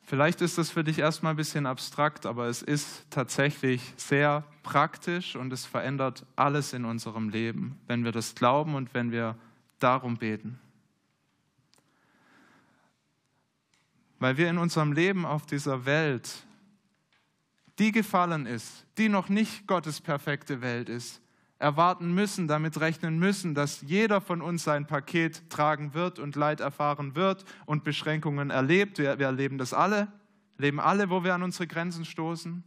Vielleicht 0.01 0.41
ist 0.41 0.57
das 0.57 0.71
für 0.71 0.83
dich 0.83 0.97
erstmal 0.97 1.33
ein 1.33 1.37
bisschen 1.37 1.67
abstrakt, 1.67 2.25
aber 2.25 2.47
es 2.47 2.63
ist 2.63 3.05
tatsächlich 3.11 3.93
sehr 3.95 4.43
praktisch 4.63 5.35
und 5.35 5.53
es 5.53 5.67
verändert 5.67 6.25
alles 6.35 6.73
in 6.73 6.83
unserem 6.83 7.29
Leben, 7.29 7.79
wenn 7.85 8.03
wir 8.03 8.11
das 8.11 8.33
glauben 8.33 8.73
und 8.73 8.95
wenn 8.95 9.11
wir 9.11 9.37
darum 9.77 10.17
beten. 10.17 10.59
Weil 14.17 14.37
wir 14.37 14.49
in 14.49 14.57
unserem 14.57 14.93
Leben 14.93 15.27
auf 15.27 15.45
dieser 15.45 15.85
Welt, 15.85 16.43
die 17.77 17.91
gefallen 17.91 18.47
ist, 18.47 18.88
die 18.97 19.09
noch 19.09 19.30
nicht 19.30 19.67
Gottes 19.67 20.01
perfekte 20.01 20.61
Welt 20.61 20.89
ist, 20.89 21.21
erwarten 21.60 22.14
müssen, 22.14 22.47
damit 22.47 22.80
rechnen 22.80 23.20
müssen, 23.20 23.53
dass 23.53 23.82
jeder 23.82 24.22
von 24.22 24.41
uns 24.41 24.64
sein 24.64 24.88
Paket 24.88 25.49
tragen 25.49 25.93
wird 25.93 26.18
und 26.18 26.38
Leid 26.38 26.62
erfahren 26.62 27.16
wird 27.16 27.43
und 27.66 27.84
Beschränkungen 27.84 28.49
erlebt. 28.49 28.97
Wir, 28.97 29.20
wir 29.20 29.28
erleben 29.28 29.57
das 29.57 29.74
alle, 29.74 30.07
leben 30.57 30.80
alle, 30.80 31.10
wo 31.10 31.24
wir 31.26 31.36
an 31.36 31.43
unsere 31.43 31.68
Grenzen 31.68 32.05
stoßen. 32.05 32.64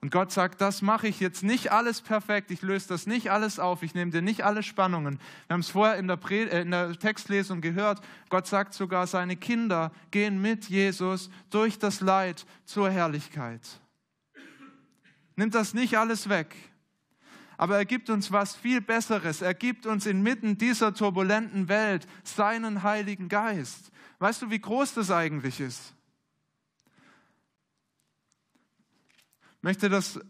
Und 0.00 0.10
Gott 0.10 0.30
sagt, 0.30 0.60
das 0.60 0.82
mache 0.82 1.08
ich 1.08 1.20
jetzt 1.20 1.42
nicht 1.42 1.72
alles 1.72 2.00
perfekt, 2.00 2.50
ich 2.50 2.62
löse 2.62 2.88
das 2.88 3.06
nicht 3.06 3.30
alles 3.30 3.58
auf, 3.58 3.82
ich 3.82 3.94
nehme 3.94 4.10
dir 4.10 4.22
nicht 4.22 4.44
alle 4.44 4.62
Spannungen. 4.62 5.18
Wir 5.46 5.54
haben 5.54 5.60
es 5.60 5.70
vorher 5.70 5.96
in 5.96 6.06
der, 6.06 6.18
äh, 6.30 6.62
in 6.62 6.70
der 6.70 6.98
Textlesung 6.98 7.60
gehört, 7.60 8.00
Gott 8.28 8.46
sagt 8.46 8.72
sogar, 8.72 9.06
seine 9.06 9.36
Kinder 9.36 9.92
gehen 10.10 10.40
mit 10.40 10.68
Jesus 10.68 11.28
durch 11.50 11.78
das 11.78 12.00
Leid 12.00 12.46
zur 12.64 12.90
Herrlichkeit 12.90 13.80
nimmt 15.36 15.54
das 15.54 15.74
nicht 15.74 15.96
alles 15.98 16.28
weg. 16.28 16.54
Aber 17.58 17.76
er 17.76 17.84
gibt 17.84 18.10
uns 18.10 18.32
was 18.32 18.54
viel 18.54 18.80
Besseres. 18.80 19.40
Er 19.40 19.54
gibt 19.54 19.86
uns 19.86 20.04
inmitten 20.04 20.58
dieser 20.58 20.92
turbulenten 20.92 21.68
Welt 21.68 22.06
seinen 22.22 22.82
Heiligen 22.82 23.28
Geist. 23.28 23.90
Weißt 24.18 24.42
du, 24.42 24.50
wie 24.50 24.58
groß 24.58 24.94
das 24.94 25.10
eigentlich 25.10 25.60
ist? 25.60 25.94
Ich 29.56 29.62
möchte 29.62 29.88
das 29.88 30.20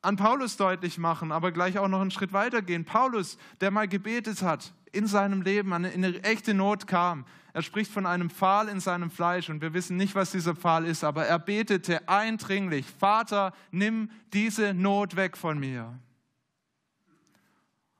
an 0.00 0.16
Paulus 0.16 0.56
deutlich 0.56 0.98
machen, 0.98 1.32
aber 1.32 1.50
gleich 1.50 1.78
auch 1.78 1.88
noch 1.88 2.00
einen 2.00 2.10
Schritt 2.10 2.32
weiter 2.32 2.62
gehen. 2.62 2.84
Paulus, 2.84 3.38
der 3.60 3.70
mal 3.70 3.88
gebetet 3.88 4.42
hat, 4.42 4.72
in 4.94 5.06
seinem 5.06 5.42
Leben 5.42 5.72
in 5.72 6.04
eine 6.04 6.22
echte 6.22 6.54
Not 6.54 6.86
kam. 6.86 7.24
Er 7.52 7.62
spricht 7.62 7.90
von 7.90 8.06
einem 8.06 8.30
Pfahl 8.30 8.68
in 8.68 8.80
seinem 8.80 9.10
Fleisch 9.10 9.48
und 9.48 9.60
wir 9.60 9.74
wissen 9.74 9.96
nicht, 9.96 10.14
was 10.14 10.32
dieser 10.32 10.56
Pfahl 10.56 10.84
ist, 10.86 11.04
aber 11.04 11.26
er 11.26 11.38
betete 11.38 12.08
eindringlich, 12.08 12.86
Vater, 12.98 13.52
nimm 13.70 14.10
diese 14.32 14.74
Not 14.74 15.14
weg 15.14 15.36
von 15.36 15.58
mir. 15.58 15.98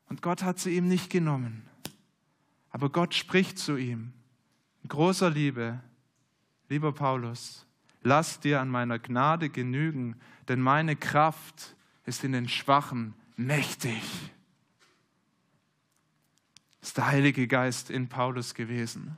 Und 0.08 0.22
Gott 0.22 0.42
hat 0.42 0.58
sie 0.58 0.76
ihm 0.76 0.88
nicht 0.88 1.10
genommen. 1.10 1.68
Aber 2.70 2.90
Gott 2.90 3.14
spricht 3.14 3.58
zu 3.58 3.76
ihm 3.76 4.12
in 4.82 4.88
großer 4.88 5.30
Liebe, 5.30 5.80
lieber 6.68 6.92
Paulus, 6.92 7.64
lass 8.02 8.40
dir 8.40 8.60
an 8.60 8.68
meiner 8.68 8.98
Gnade 8.98 9.48
genügen, 9.48 10.16
denn 10.48 10.60
meine 10.60 10.96
Kraft 10.96 11.76
ist 12.04 12.24
in 12.24 12.32
den 12.32 12.48
Schwachen 12.48 13.14
mächtig. 13.36 14.02
Ist 16.84 16.98
der 16.98 17.06
Heilige 17.06 17.48
Geist 17.48 17.88
in 17.88 18.10
Paulus 18.10 18.52
gewesen, 18.52 19.16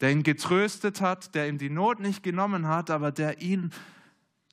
der 0.00 0.12
ihn 0.12 0.22
getröstet 0.22 1.00
hat, 1.00 1.34
der 1.34 1.48
ihm 1.48 1.58
die 1.58 1.68
Not 1.68 1.98
nicht 1.98 2.22
genommen 2.22 2.68
hat, 2.68 2.88
aber 2.88 3.10
der 3.10 3.42
ihn 3.42 3.72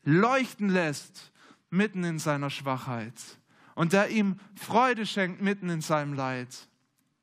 leuchten 0.03 0.67
lässt 0.67 1.31
mitten 1.69 2.03
in 2.03 2.17
seiner 2.17 2.49
Schwachheit 2.49 3.13
und 3.75 3.93
der 3.93 4.09
ihm 4.09 4.39
Freude 4.55 5.05
schenkt 5.05 5.43
mitten 5.43 5.69
in 5.69 5.81
seinem 5.81 6.13
Leid 6.15 6.67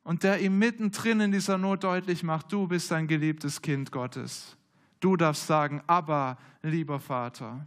und 0.04 0.22
der 0.22 0.38
ihm 0.40 0.56
mittendrin 0.56 1.18
in 1.18 1.32
dieser 1.32 1.58
Not 1.58 1.82
deutlich 1.82 2.22
macht, 2.22 2.52
du 2.52 2.68
bist 2.68 2.92
ein 2.92 3.08
geliebtes 3.08 3.60
Kind 3.60 3.90
Gottes. 3.90 4.56
Du 5.00 5.16
darfst 5.16 5.48
sagen, 5.48 5.82
aber 5.88 6.38
lieber 6.62 7.00
Vater. 7.00 7.66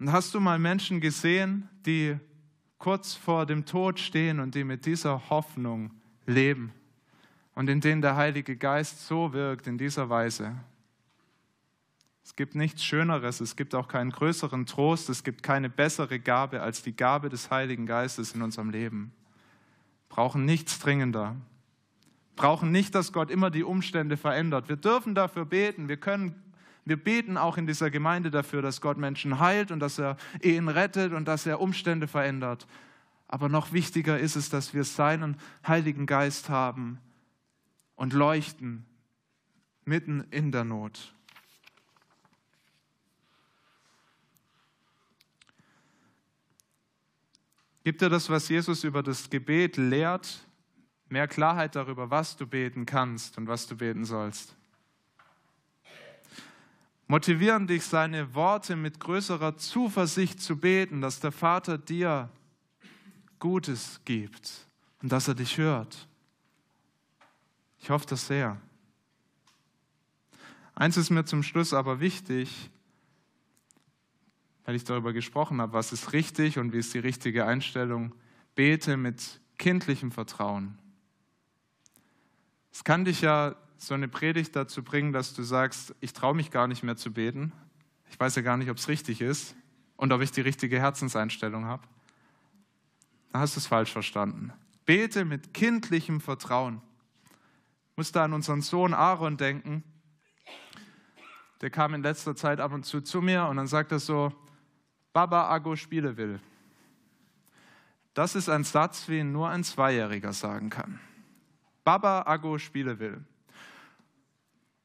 Und 0.00 0.10
hast 0.10 0.34
du 0.34 0.40
mal 0.40 0.58
Menschen 0.58 1.00
gesehen, 1.00 1.68
die 1.86 2.18
kurz 2.78 3.14
vor 3.14 3.46
dem 3.46 3.64
Tod 3.64 3.98
stehen 3.98 4.40
und 4.40 4.54
die 4.54 4.64
mit 4.64 4.86
dieser 4.86 5.30
Hoffnung 5.30 5.90
leben 6.26 6.72
und 7.54 7.68
in 7.68 7.80
denen 7.80 8.02
der 8.02 8.16
Heilige 8.16 8.56
Geist 8.56 9.06
so 9.06 9.32
wirkt 9.32 9.66
in 9.66 9.78
dieser 9.78 10.08
Weise? 10.08 10.54
Es 12.26 12.34
gibt 12.34 12.56
nichts 12.56 12.84
Schöneres, 12.84 13.40
es 13.40 13.54
gibt 13.54 13.74
auch 13.74 13.86
keinen 13.86 14.10
größeren 14.10 14.66
Trost, 14.66 15.08
es 15.08 15.22
gibt 15.22 15.44
keine 15.44 15.70
bessere 15.70 16.18
Gabe 16.18 16.60
als 16.60 16.82
die 16.82 16.94
Gabe 16.94 17.28
des 17.28 17.52
Heiligen 17.52 17.86
Geistes 17.86 18.32
in 18.32 18.42
unserem 18.42 18.70
Leben. 18.70 19.12
Brauchen 20.08 20.44
nichts 20.44 20.78
dringender. 20.80 21.36
Brauchen 22.34 22.72
nicht, 22.72 22.94
dass 22.94 23.12
Gott 23.12 23.30
immer 23.30 23.50
die 23.50 23.62
Umstände 23.62 24.16
verändert. 24.16 24.68
Wir 24.68 24.76
dürfen 24.76 25.14
dafür 25.14 25.44
beten. 25.44 25.88
Wir 25.88 25.96
können, 25.96 26.34
wir 26.86 26.96
beten 26.96 27.36
auch 27.36 27.58
in 27.58 27.66
dieser 27.66 27.90
Gemeinde 27.90 28.30
dafür, 28.30 28.62
dass 28.62 28.80
Gott 28.80 28.96
Menschen 28.96 29.40
heilt 29.40 29.72
und 29.72 29.80
dass 29.80 29.98
er 29.98 30.16
Ehen 30.40 30.68
rettet 30.68 31.12
und 31.12 31.26
dass 31.26 31.44
er 31.44 31.60
Umstände 31.60 32.06
verändert. 32.06 32.68
Aber 33.26 33.48
noch 33.48 33.72
wichtiger 33.72 34.20
ist 34.20 34.36
es, 34.36 34.50
dass 34.50 34.72
wir 34.72 34.84
seinen 34.84 35.36
Heiligen 35.66 36.06
Geist 36.06 36.48
haben 36.48 37.00
und 37.96 38.12
leuchten 38.12 38.86
mitten 39.84 40.26
in 40.30 40.52
der 40.52 40.62
Not. 40.62 41.12
Gibt 47.82 48.00
dir 48.00 48.08
das, 48.08 48.30
was 48.30 48.48
Jesus 48.48 48.84
über 48.84 49.02
das 49.02 49.28
Gebet 49.28 49.76
lehrt, 49.76 50.40
mehr 51.08 51.26
Klarheit 51.26 51.74
darüber, 51.74 52.10
was 52.10 52.36
du 52.36 52.46
beten 52.46 52.86
kannst 52.86 53.38
und 53.38 53.48
was 53.48 53.66
du 53.66 53.76
beten 53.76 54.04
sollst? 54.04 54.56
Motivieren 57.08 57.68
dich 57.68 57.84
seine 57.84 58.34
Worte 58.34 58.74
mit 58.74 58.98
größerer 58.98 59.56
Zuversicht 59.56 60.40
zu 60.40 60.56
beten, 60.56 61.00
dass 61.00 61.20
der 61.20 61.30
Vater 61.30 61.78
dir 61.78 62.30
Gutes 63.38 64.00
gibt 64.04 64.66
und 65.02 65.12
dass 65.12 65.28
er 65.28 65.34
dich 65.34 65.56
hört. 65.58 66.08
Ich 67.78 67.90
hoffe 67.90 68.06
das 68.08 68.26
sehr. 68.26 68.60
Eins 70.74 70.96
ist 70.96 71.10
mir 71.10 71.24
zum 71.24 71.44
Schluss 71.44 71.72
aber 71.72 72.00
wichtig, 72.00 72.70
weil 74.64 74.74
ich 74.74 74.82
darüber 74.82 75.12
gesprochen 75.12 75.60
habe, 75.60 75.74
was 75.74 75.92
ist 75.92 76.12
richtig 76.12 76.58
und 76.58 76.72
wie 76.72 76.78
ist 76.78 76.92
die 76.92 76.98
richtige 76.98 77.46
Einstellung. 77.46 78.14
Bete 78.56 78.96
mit 78.96 79.40
kindlichem 79.58 80.10
Vertrauen. 80.10 80.76
Es 82.72 82.82
kann 82.82 83.04
dich 83.04 83.20
ja 83.20 83.54
so 83.76 83.94
eine 83.94 84.08
Predigt 84.08 84.56
dazu 84.56 84.82
bringen, 84.82 85.12
dass 85.12 85.34
du 85.34 85.42
sagst, 85.42 85.94
ich 86.00 86.12
traue 86.12 86.34
mich 86.34 86.50
gar 86.50 86.66
nicht 86.66 86.82
mehr 86.82 86.96
zu 86.96 87.12
beten. 87.12 87.52
Ich 88.10 88.18
weiß 88.18 88.36
ja 88.36 88.42
gar 88.42 88.56
nicht, 88.56 88.70
ob 88.70 88.78
es 88.78 88.88
richtig 88.88 89.20
ist 89.20 89.54
und 89.96 90.12
ob 90.12 90.22
ich 90.22 90.30
die 90.30 90.40
richtige 90.40 90.78
Herzenseinstellung 90.78 91.66
habe. 91.66 91.82
Da 93.32 93.40
hast 93.40 93.56
du 93.56 93.60
es 93.60 93.66
falsch 93.66 93.92
verstanden. 93.92 94.52
Bete 94.86 95.24
mit 95.24 95.52
kindlichem 95.52 96.20
Vertrauen. 96.20 96.80
Ich 97.90 97.96
muss 97.96 98.12
da 98.12 98.24
an 98.24 98.32
unseren 98.32 98.62
Sohn 98.62 98.94
Aaron 98.94 99.36
denken. 99.36 99.82
Der 101.60 101.70
kam 101.70 101.94
in 101.94 102.02
letzter 102.02 102.36
Zeit 102.36 102.60
ab 102.60 102.72
und 102.72 102.84
zu 102.84 103.00
zu 103.00 103.20
mir 103.20 103.46
und 103.46 103.56
dann 103.56 103.66
sagt 103.66 103.92
er 103.92 103.98
so, 103.98 104.32
Baba 105.12 105.48
Ago 105.48 105.76
Spiele 105.76 106.16
will. 106.16 106.40
Das 108.14 108.34
ist 108.34 108.48
ein 108.48 108.64
Satz, 108.64 109.08
wie 109.08 109.18
ihn 109.18 109.32
nur 109.32 109.48
ein 109.48 109.64
Zweijähriger 109.64 110.32
sagen 110.32 110.70
kann. 110.70 111.00
Baba 111.84 112.22
Ago 112.22 112.58
Spiele 112.58 112.98
will. 112.98 113.24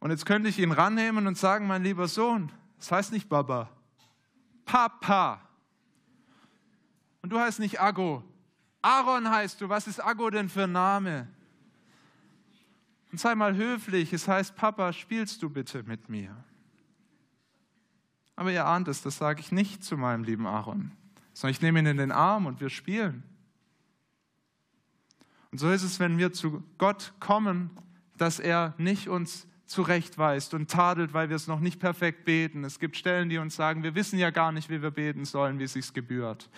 Und 0.02 0.10
jetzt 0.10 0.26
könnte 0.26 0.49
ich 0.49 0.60
ihn 0.60 0.72
rannehmen 0.72 1.28
und 1.28 1.38
sagen, 1.38 1.68
mein 1.68 1.84
lieber 1.84 2.08
Sohn, 2.08 2.52
das 2.78 2.91
heißt 2.91 3.12
nicht 3.14 3.30
Baba, 3.30 3.70
Papa. 4.66 5.39
Und 7.22 7.32
du 7.32 7.39
heißt 7.39 7.60
nicht 7.60 7.80
Ago. 7.80 8.24
Aaron 8.82 9.30
heißt 9.30 9.62
du. 9.62 9.70
Was 9.70 9.88
ist 9.88 9.99
Ago 9.99 10.32
denn 10.32 10.49
für 10.49 10.64
ein 10.64 10.72
Name? 10.72 11.28
Und 13.12 13.20
sei 13.20 13.36
mal 13.36 13.56
höflich. 13.56 14.12
Es 14.12 14.28
heißt, 14.28 14.56
Papa, 14.56 14.91
spielst 14.91 15.43
du 15.43 15.49
bitte 15.52 15.84
mit 15.84 16.10
mir? 16.10 16.36
Aber 18.36 18.52
ihr 18.52 18.66
ahnt 18.66 18.88
es, 18.88 19.04
das 19.04 19.18
sage 19.18 19.39
ich 19.39 19.52
nicht 19.52 19.84
zu 19.84 19.97
meinem 19.97 20.24
lieben 20.24 20.47
Aaron, 20.47 20.91
sondern 21.34 21.52
ich 21.52 21.62
nehme 21.62 21.80
ihn 21.80 21.86
in 21.86 21.97
den 21.97 22.12
Arm 22.12 22.47
und 22.47 22.60
wir 22.60 22.72
spielen. 22.72 23.24
Und 25.52 25.60
so 25.60 25.70
ist 25.70 25.84
es, 25.84 25.99
wenn 25.99 26.18
wir 26.18 26.34
zu 26.34 26.64
Gott 26.80 27.14
kommen, 27.20 27.70
dass 28.18 28.39
er 28.39 28.74
nicht 28.80 29.10
uns 29.10 29.45
zurechtweist 29.72 30.53
und 30.53 30.69
tadelt, 30.69 31.13
weil 31.13 31.30
wir 31.30 31.36
es 31.36 31.47
noch 31.47 31.59
nicht 31.59 31.80
perfekt 31.80 32.26
beten. 32.26 32.63
Es 32.63 32.80
gibt 32.80 32.95
Stellen, 32.95 33.30
die 33.30 33.38
uns 33.38 33.55
sagen, 33.55 33.84
wir 33.84 33.95
wissen 33.95 34.19
ja 34.19 34.30
gar 34.30 34.51
nicht, 34.51 34.69
wie 34.69 34.82
wir 34.82 34.91
beten 34.91 35.26
sollen, 35.26 35.59
wie 35.59 35.63
es 35.63 35.74
sich 35.74 35.93
gebührt. 35.93 36.49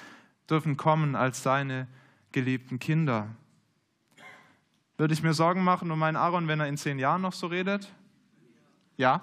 Dürfen 0.50 0.76
kommen 0.76 1.16
als 1.16 1.42
seine 1.44 1.88
geliebten 2.32 2.80
Kinder. 2.80 3.30
Würde 4.98 5.14
ich 5.14 5.24
mir 5.24 5.34
Sorgen 5.34 5.64
machen 5.64 5.90
um 5.92 6.00
meinen 6.00 6.16
Aaron, 6.16 6.48
wenn 6.48 6.60
er 6.60 6.68
in 6.68 6.78
zehn 6.78 7.00
Jahren 7.00 7.22
noch 7.22 7.34
so 7.34 7.48
redet? 7.48 7.92
Ja? 8.98 9.22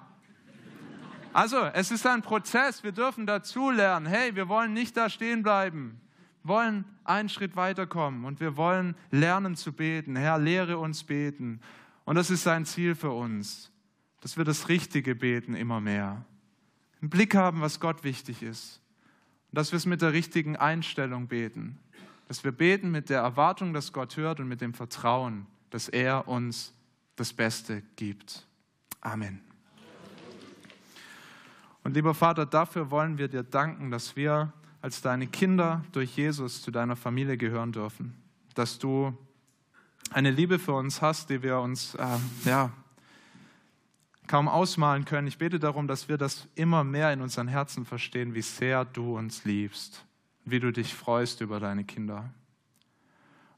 Also, 1.32 1.58
es 1.66 1.90
ist 1.90 2.06
ein 2.06 2.22
Prozess. 2.22 2.82
Wir 2.82 2.92
dürfen 2.92 3.26
dazulernen. 3.26 4.06
Hey, 4.06 4.34
wir 4.34 4.48
wollen 4.48 4.72
nicht 4.72 4.96
da 4.96 5.08
stehen 5.08 5.42
bleiben. 5.42 6.00
Wir 6.42 6.48
wollen 6.54 6.84
einen 7.04 7.28
Schritt 7.28 7.54
weiterkommen 7.54 8.24
und 8.24 8.40
wir 8.40 8.56
wollen 8.56 8.96
lernen 9.10 9.54
zu 9.54 9.72
beten. 9.72 10.16
Herr, 10.16 10.38
lehre 10.38 10.78
uns 10.78 11.04
beten. 11.04 11.60
Und 12.04 12.16
das 12.16 12.30
ist 12.30 12.42
sein 12.42 12.64
Ziel 12.64 12.96
für 12.96 13.12
uns, 13.12 13.69
dass 14.20 14.36
wir 14.36 14.44
das 14.44 14.68
Richtige 14.68 15.14
beten 15.14 15.54
immer 15.54 15.80
mehr. 15.80 16.24
Im 17.00 17.08
Blick 17.08 17.34
haben, 17.34 17.60
was 17.60 17.80
Gott 17.80 18.04
wichtig 18.04 18.42
ist. 18.42 18.80
Und 19.50 19.56
dass 19.56 19.72
wir 19.72 19.78
es 19.78 19.86
mit 19.86 20.02
der 20.02 20.12
richtigen 20.12 20.56
Einstellung 20.56 21.26
beten. 21.26 21.78
Dass 22.28 22.44
wir 22.44 22.52
beten 22.52 22.90
mit 22.90 23.10
der 23.10 23.20
Erwartung, 23.20 23.72
dass 23.72 23.92
Gott 23.92 24.16
hört 24.16 24.38
und 24.40 24.48
mit 24.48 24.60
dem 24.60 24.74
Vertrauen, 24.74 25.46
dass 25.70 25.88
er 25.88 26.28
uns 26.28 26.72
das 27.16 27.32
Beste 27.32 27.82
gibt. 27.96 28.46
Amen. 29.00 29.40
Und 31.82 31.94
lieber 31.94 32.14
Vater, 32.14 32.44
dafür 32.44 32.90
wollen 32.90 33.16
wir 33.18 33.28
dir 33.28 33.42
danken, 33.42 33.90
dass 33.90 34.14
wir 34.14 34.52
als 34.82 35.00
deine 35.00 35.26
Kinder 35.26 35.84
durch 35.92 36.16
Jesus 36.16 36.62
zu 36.62 36.70
deiner 36.70 36.96
Familie 36.96 37.36
gehören 37.36 37.72
dürfen. 37.72 38.14
Dass 38.54 38.78
du 38.78 39.16
eine 40.10 40.30
Liebe 40.30 40.58
für 40.58 40.74
uns 40.74 41.00
hast, 41.00 41.30
die 41.30 41.42
wir 41.42 41.58
uns 41.60 41.94
äh, 41.94 42.06
ja, 42.44 42.70
kaum 44.30 44.48
ausmalen 44.48 45.04
können. 45.04 45.26
Ich 45.26 45.38
bete 45.38 45.58
darum, 45.58 45.88
dass 45.88 46.08
wir 46.08 46.16
das 46.16 46.46
immer 46.54 46.84
mehr 46.84 47.12
in 47.12 47.20
unseren 47.20 47.48
Herzen 47.48 47.84
verstehen, 47.84 48.32
wie 48.32 48.42
sehr 48.42 48.84
du 48.84 49.18
uns 49.18 49.44
liebst, 49.44 50.06
wie 50.44 50.60
du 50.60 50.70
dich 50.70 50.94
freust 50.94 51.40
über 51.40 51.58
deine 51.58 51.82
Kinder. 51.82 52.30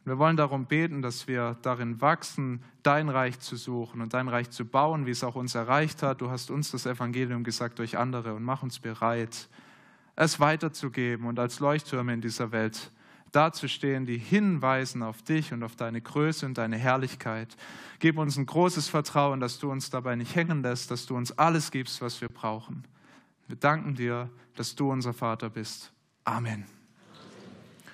Wir 0.07 0.17
wollen 0.17 0.39
darum 0.39 0.65
beten, 0.65 1.03
dass 1.03 1.29
wir 1.29 1.59
darin 1.61 2.01
wachsen, 2.01 2.65
dein 2.83 3.11
Reich 3.11 3.39
zu 3.39 3.57
suchen 3.57 4.01
und 4.01 4.15
dein 4.15 4.29
Reich 4.29 4.49
zu 4.49 4.65
bauen, 4.65 5.05
wie 5.05 5.11
es 5.11 5.23
auch 5.23 5.35
uns 5.35 5.55
erreicht 5.55 6.03
hat. 6.03 6.23
Du 6.23 6.31
hast 6.31 6.51
uns 6.51 6.71
das 6.71 6.87
Evangelium 6.87 7.45
gesagt 7.45 7.79
durch 7.79 7.99
andere 7.99 8.33
und 8.33 8.43
mach 8.43 8.63
uns 8.63 8.79
bereit, 8.79 9.51
es 10.17 10.41
weiterzugeben 10.41 11.27
und 11.27 11.39
als 11.39 11.61
Leuchttürme 11.61 12.15
in 12.15 12.23
dieser 12.23 12.51
Welt 12.51 12.91
dazustehen, 13.33 14.07
die 14.07 14.19
hinweisen 14.19 15.03
auf 15.03 15.23
dich 15.23 15.53
und 15.53 15.63
auf 15.63 15.77
deine 15.77 16.01
Größe 16.01 16.47
und 16.47 16.59
deine 16.59 16.77
Herrlichkeit. 16.77 17.57
Gib 17.99 18.19
uns 18.19 18.37
ein 18.37 18.47
großes 18.47 18.89
Vertrauen, 18.89 19.41
dass 19.41 19.59
du 19.59 19.71
uns 19.71 19.91
dabei 19.91 20.17
nicht 20.17 20.35
hängen 20.37 20.63
lässt, 20.63 20.91
dass 20.91 21.07
du 21.07 21.17
uns 21.17 21.37
alles 21.39 21.71
gibst, 21.71 22.01
was 22.03 22.21
wir 22.21 22.29
brauchen. 22.29 22.85
Wir 23.49 23.57
danken 23.57 23.95
dir, 23.95 24.31
dass 24.55 24.75
du 24.75 24.91
unser 24.91 25.13
Vater 25.13 25.51
bist. 25.51 25.93
Amen. 26.25 26.65